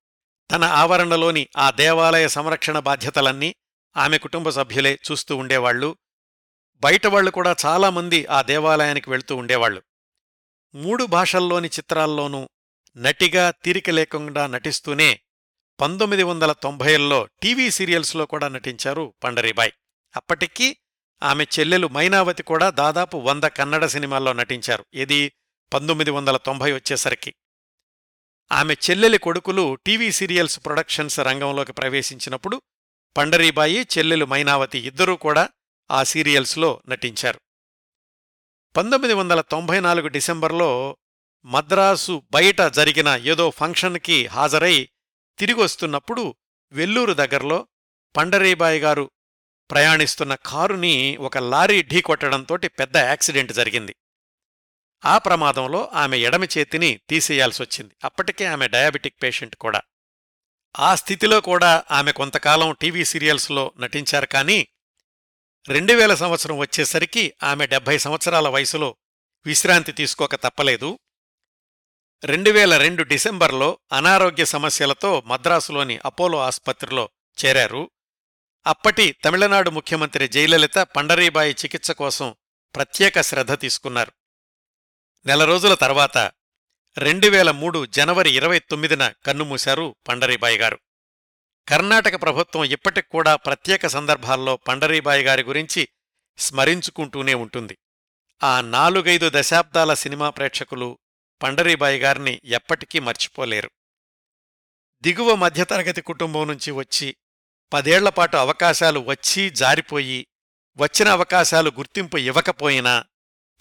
[0.51, 3.55] తన ఆవరణలోని ఆ దేవాలయ సంరక్షణ బాధ్యతలన్నీ
[3.97, 5.97] ఆమె కుటుంబ సభ్యులే చూస్తూ ఉండేవాళ్ళు
[6.83, 9.81] బయట వాళ్ళు కూడా చాలామంది ఆ దేవాలయానికి వెళ్తూ ఉండేవాళ్ళు
[10.75, 12.49] మూడు భాషల్లోని చిత్రాల్లోనూ
[12.97, 15.19] నటిగా తీరిక లేకుండా నటిస్తూనే
[15.81, 19.71] పంతొమ్మిది వందల తొంభైల్లో టీవీ సీరియల్స్లో కూడా నటించారు పండరీబాయ్.
[20.15, 20.77] అప్పటికీ
[21.23, 24.85] ఆమె చెల్లెలు మైనావతి కూడా దాదాపు వంద కన్నడ సినిమాల్లో నటించారు.
[24.93, 25.31] ఇది
[25.73, 27.35] పంతొమ్మిది వందల తొంభై వచ్చేసరికి.
[28.51, 32.61] ఆమె చెల్లెలి కొడుకులు టీవీ సీరియల్స్ ప్రొడక్షన్స్ రంగంలోకి ప్రవేశించినప్పుడు
[33.17, 35.49] పండరీబాయి చెల్లెలు మైనావతి ఇద్దరూ కూడా
[35.91, 37.41] ఆ సీరియల్స్లో నటించారు.
[38.77, 40.97] పంతొమ్మిది వందల తొంభై నాలుగు డిసెంబర్లో
[41.45, 44.89] మద్రాసు బయట జరిగిన ఏదో ఫంక్షన్కి హాజరై
[45.37, 46.35] తిరిగొస్తున్నప్పుడు
[46.71, 47.67] వెల్లూరు దగ్గరలో
[48.15, 49.11] పండరీబాయి గారు
[49.71, 53.95] ప్రయాణిస్తున్న కారుని ఒక లారీ ఢీకొట్టడంతోటి పెద్ద యాక్సిడెంట్ జరిగింది.
[55.05, 57.95] ఆ ప్రమాదంలో ఆమె ఎడమ చేతిని తీసేయాల్సొచ్చింది.
[58.03, 59.81] అప్పటికే ఆమె డయాబెటిక్ పేషెంట్ కూడా.
[60.79, 64.67] ఆ స్థితిలో కూడా ఆమె కొంతకాలం టీవీ సీరియల్స్లో నటించారు కానీ
[65.69, 68.95] రెండు వేల సంవత్సరం వచ్చేసరికి ఆమె డెబ్భై సంవత్సరాల వయసులో
[69.45, 70.99] విశ్రాంతి తీసుకోక తప్పలేదు.
[72.23, 77.09] రెండు వేల రెండు డిసెంబర్లో అనారోగ్య సమస్యలతో మద్రాసులోని అపోలో ఆస్పత్రిలో
[77.45, 77.91] చేరారు.
[78.67, 82.35] అప్పటి తమిళనాడు ముఖ్యమంత్రి జయలలిత పండరీబాయి చికిత్స కోసం
[82.75, 84.11] ప్రత్యేక శ్రద్ధ తీసుకున్నారు.
[85.25, 86.31] నెల రోజుల తర్వాత
[86.97, 90.79] రెండు వేల మూడు జనవరి ఇరవై తొమ్మిదిన కన్నుమూశారు పండరీబాయి గారు.
[91.67, 95.87] కర్ణాటక ప్రభుత్వం ఇప్పటికి కూడా ప్రత్యేక సందర్భాల్లో పండరీబాయి గారి గురించి
[96.37, 97.77] స్మరించుకుంటూనే ఉంటుంది.
[98.43, 100.99] ఆ నాలుగైదు దశాబ్దాల సినిమా ప్రేక్షకులు
[101.43, 103.71] పండరీబాయి గారిని ఎప్పటికీ మర్చిపోలేరు.
[105.01, 107.15] దిగువ మధ్యతరగతి కుటుంబం నుంచి వచ్చి
[107.73, 110.27] పదేళ్ళపాటు అవకాశాలు వచ్చి జారిపోయి
[110.77, 113.05] వచ్చిన అవకాశాలు గుర్తింపు ఇవ్వకపోయినా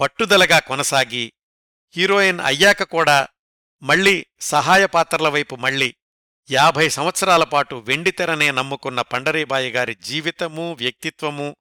[0.00, 1.32] పట్టుదలగా కొనసాగి
[1.96, 3.28] హీరోయిన్ అయ్యాక కూడా
[3.82, 5.94] మళ్ళీ సహాయ పాత్రల వైపు మళ్ళీ
[6.50, 11.56] యాభై సంవత్సరాల పాటు వెండితెరనే నమ్ముకున్న పండరీబాయి గారి జీవితమూ వ్యక్తిత్వమూ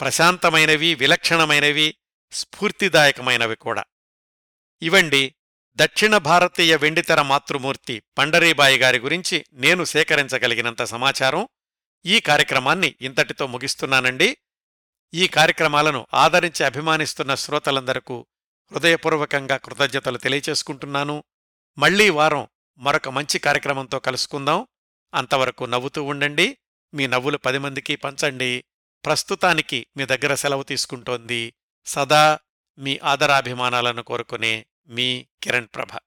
[0.00, 1.94] ప్రశాంతమైనవి విలక్షణమైనవి
[2.32, 3.84] స్ఫూర్తిదాయకమైనవి కూడా.
[4.82, 5.34] ఇవండి
[5.76, 11.48] దక్షిణ భారతీయ వెండితెర మాతృమూర్తి పండరీబాయి గారి గురించి నేను సేకరించగలిగినంత సమాచారం.
[12.06, 14.36] ఈ కార్యక్రమాన్ని ఇంతటితో ముగిస్తున్నానండి.
[15.14, 18.26] ఈ కార్యక్రమాలను ఆదరించి అభిమానిస్తున్న శ్రోతలందరకు
[18.72, 21.24] హృదయపూర్వకంగా కృతజ్ఞతలు తెలియచేసుకుంటున్నాను.
[21.78, 22.48] మళ్ళీ వారం
[22.78, 24.66] మరొక మంచి కార్యక్రమంతో కలుసుకుందాం.
[25.14, 26.58] అంతవరకు నవ్వుతూ ఉండండి.
[26.94, 28.64] మీ నవ్వులు పది మందికి పంచండి.
[29.04, 31.54] ప్రస్తుతానికి మీ దగ్గర సెలవు తీసుకుంటోంది
[31.84, 32.38] సదా
[32.78, 36.02] మీ ఆదరాభిమానాలను కోరుకునే మీ కిరణ్ ప్రభ.